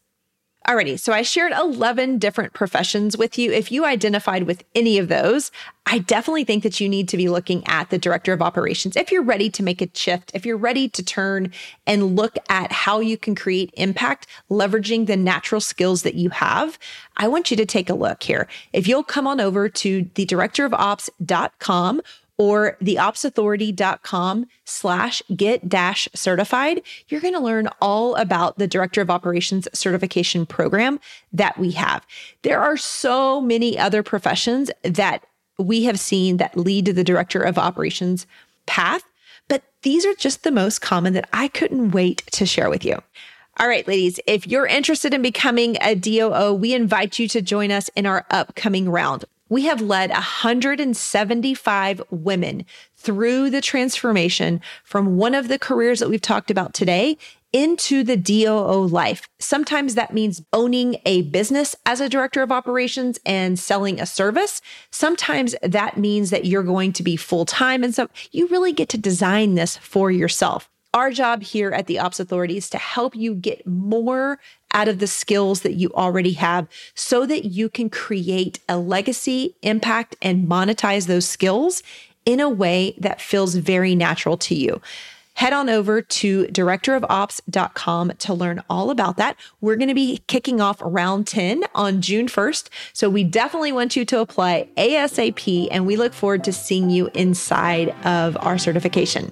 Alrighty, 0.67 0.99
so 0.99 1.13
I 1.13 1.21
shared 1.21 1.53
11 1.53 2.17
different 2.17 2.51
professions 2.51 3.15
with 3.15 3.37
you. 3.37 3.53
If 3.53 3.71
you 3.71 3.85
identified 3.85 4.43
with 4.43 4.65
any 4.75 4.97
of 4.97 5.07
those, 5.07 5.49
I 5.85 5.99
definitely 5.99 6.43
think 6.43 6.63
that 6.63 6.81
you 6.81 6.89
need 6.89 7.07
to 7.07 7.15
be 7.15 7.29
looking 7.29 7.65
at 7.67 7.89
the 7.89 7.97
director 7.97 8.33
of 8.33 8.41
operations. 8.41 8.97
If 8.97 9.09
you're 9.09 9.23
ready 9.23 9.49
to 9.51 9.63
make 9.63 9.81
a 9.81 9.87
shift, 9.93 10.29
if 10.33 10.45
you're 10.45 10.57
ready 10.57 10.89
to 10.89 11.01
turn 11.01 11.53
and 11.85 12.17
look 12.17 12.35
at 12.49 12.73
how 12.73 12.99
you 12.99 13.17
can 13.17 13.33
create 13.33 13.73
impact, 13.77 14.27
leveraging 14.51 15.07
the 15.07 15.15
natural 15.15 15.61
skills 15.61 16.01
that 16.01 16.15
you 16.15 16.31
have, 16.31 16.77
I 17.15 17.29
want 17.29 17.49
you 17.49 17.55
to 17.55 17.65
take 17.65 17.89
a 17.89 17.95
look 17.95 18.23
here. 18.23 18.45
If 18.73 18.89
you'll 18.89 19.05
come 19.05 19.25
on 19.25 19.39
over 19.39 19.69
to 19.69 20.09
the 20.15 20.25
directorofops.com 20.25 22.01
or 22.37 22.77
theopsauthority.com 22.81 24.45
slash 24.65 25.23
get 25.35 25.67
dash 25.67 26.07
certified, 26.13 26.81
you're 27.09 27.21
going 27.21 27.33
to 27.33 27.39
learn 27.39 27.67
all 27.81 28.15
about 28.15 28.57
the 28.57 28.67
Director 28.67 29.01
of 29.01 29.09
Operations 29.09 29.67
certification 29.73 30.45
program 30.45 30.99
that 31.33 31.57
we 31.57 31.71
have. 31.71 32.05
There 32.43 32.61
are 32.61 32.77
so 32.77 33.41
many 33.41 33.77
other 33.77 34.03
professions 34.03 34.69
that 34.83 35.25
we 35.57 35.83
have 35.83 35.99
seen 35.99 36.37
that 36.37 36.55
lead 36.55 36.85
to 36.85 36.93
the 36.93 37.03
Director 37.03 37.41
of 37.41 37.57
Operations 37.57 38.27
path, 38.67 39.03
but 39.47 39.63
these 39.81 40.05
are 40.05 40.13
just 40.13 40.43
the 40.43 40.51
most 40.51 40.81
common 40.81 41.13
that 41.13 41.29
I 41.33 41.47
couldn't 41.47 41.91
wait 41.91 42.23
to 42.33 42.45
share 42.45 42.69
with 42.69 42.85
you. 42.85 43.01
All 43.59 43.67
right, 43.67 43.87
ladies, 43.87 44.19
if 44.27 44.45
you're 44.45 44.67
interested 44.67 45.15
in 45.15 45.23
becoming 45.23 45.77
a 45.81 45.95
DOO, 45.95 46.53
we 46.53 46.75
invite 46.75 47.17
you 47.17 47.27
to 47.29 47.41
join 47.41 47.71
us 47.71 47.89
in 47.95 48.05
our 48.05 48.23
upcoming 48.29 48.87
round. 48.87 49.25
We 49.49 49.65
have 49.65 49.81
led 49.81 50.09
175 50.09 52.01
women 52.09 52.65
through 52.95 53.49
the 53.49 53.61
transformation 53.61 54.61
from 54.83 55.17
one 55.17 55.33
of 55.33 55.47
the 55.47 55.59
careers 55.59 55.99
that 55.99 56.09
we've 56.09 56.21
talked 56.21 56.51
about 56.51 56.73
today 56.73 57.17
into 57.53 58.03
the 58.03 58.17
DOO 58.17 58.87
life. 58.87 59.29
Sometimes 59.39 59.95
that 59.95 60.13
means 60.13 60.41
owning 60.51 60.97
a 61.05 61.21
business 61.23 61.75
as 61.85 62.01
a 62.01 62.09
director 62.09 62.41
of 62.41 62.51
operations 62.51 63.19
and 63.25 63.57
selling 63.57 64.01
a 64.01 64.05
service. 64.05 64.61
Sometimes 64.91 65.55
that 65.63 65.97
means 65.97 66.29
that 66.29 66.45
you're 66.45 66.63
going 66.63 66.91
to 66.93 67.03
be 67.03 67.15
full 67.15 67.45
time. 67.45 67.83
And 67.83 67.95
so 67.95 68.09
you 68.31 68.47
really 68.47 68.73
get 68.73 68.89
to 68.89 68.97
design 68.97 69.55
this 69.55 69.77
for 69.77 70.11
yourself. 70.11 70.69
Our 70.93 71.11
job 71.11 71.43
here 71.43 71.71
at 71.71 71.87
the 71.87 71.99
Ops 71.99 72.19
Authority 72.19 72.57
is 72.57 72.69
to 72.71 72.77
help 72.77 73.15
you 73.15 73.35
get 73.35 73.67
more 73.67 74.39
out 74.73 74.87
of 74.87 74.99
the 74.99 75.07
skills 75.07 75.61
that 75.61 75.73
you 75.73 75.91
already 75.93 76.33
have 76.33 76.67
so 76.95 77.25
that 77.25 77.45
you 77.45 77.69
can 77.69 77.89
create 77.89 78.59
a 78.69 78.77
legacy, 78.77 79.55
impact, 79.61 80.15
and 80.21 80.47
monetize 80.47 81.07
those 81.07 81.27
skills 81.27 81.83
in 82.25 82.39
a 82.39 82.49
way 82.49 82.95
that 82.99 83.21
feels 83.21 83.55
very 83.55 83.95
natural 83.95 84.37
to 84.37 84.55
you. 84.55 84.81
Head 85.35 85.53
on 85.53 85.69
over 85.69 86.01
to 86.01 86.45
directorofops.com 86.47 88.11
to 88.17 88.33
learn 88.33 88.63
all 88.71 88.89
about 88.89 89.17
that. 89.17 89.35
We're 89.61 89.75
going 89.75 89.87
to 89.87 89.93
be 89.93 90.23
kicking 90.25 90.59
off 90.59 90.81
round 90.81 91.27
10 91.27 91.63
on 91.75 92.01
June 92.01 92.25
1st. 92.25 92.69
So 92.93 93.07
we 93.07 93.23
definitely 93.23 93.71
want 93.71 93.95
you 93.95 94.03
to 94.05 94.19
apply 94.19 94.67
ASAP 94.77 95.67
and 95.69 95.85
we 95.85 95.95
look 95.95 96.13
forward 96.13 96.43
to 96.45 96.51
seeing 96.51 96.89
you 96.89 97.11
inside 97.13 97.89
of 98.03 98.35
our 98.41 98.57
certification. 98.57 99.31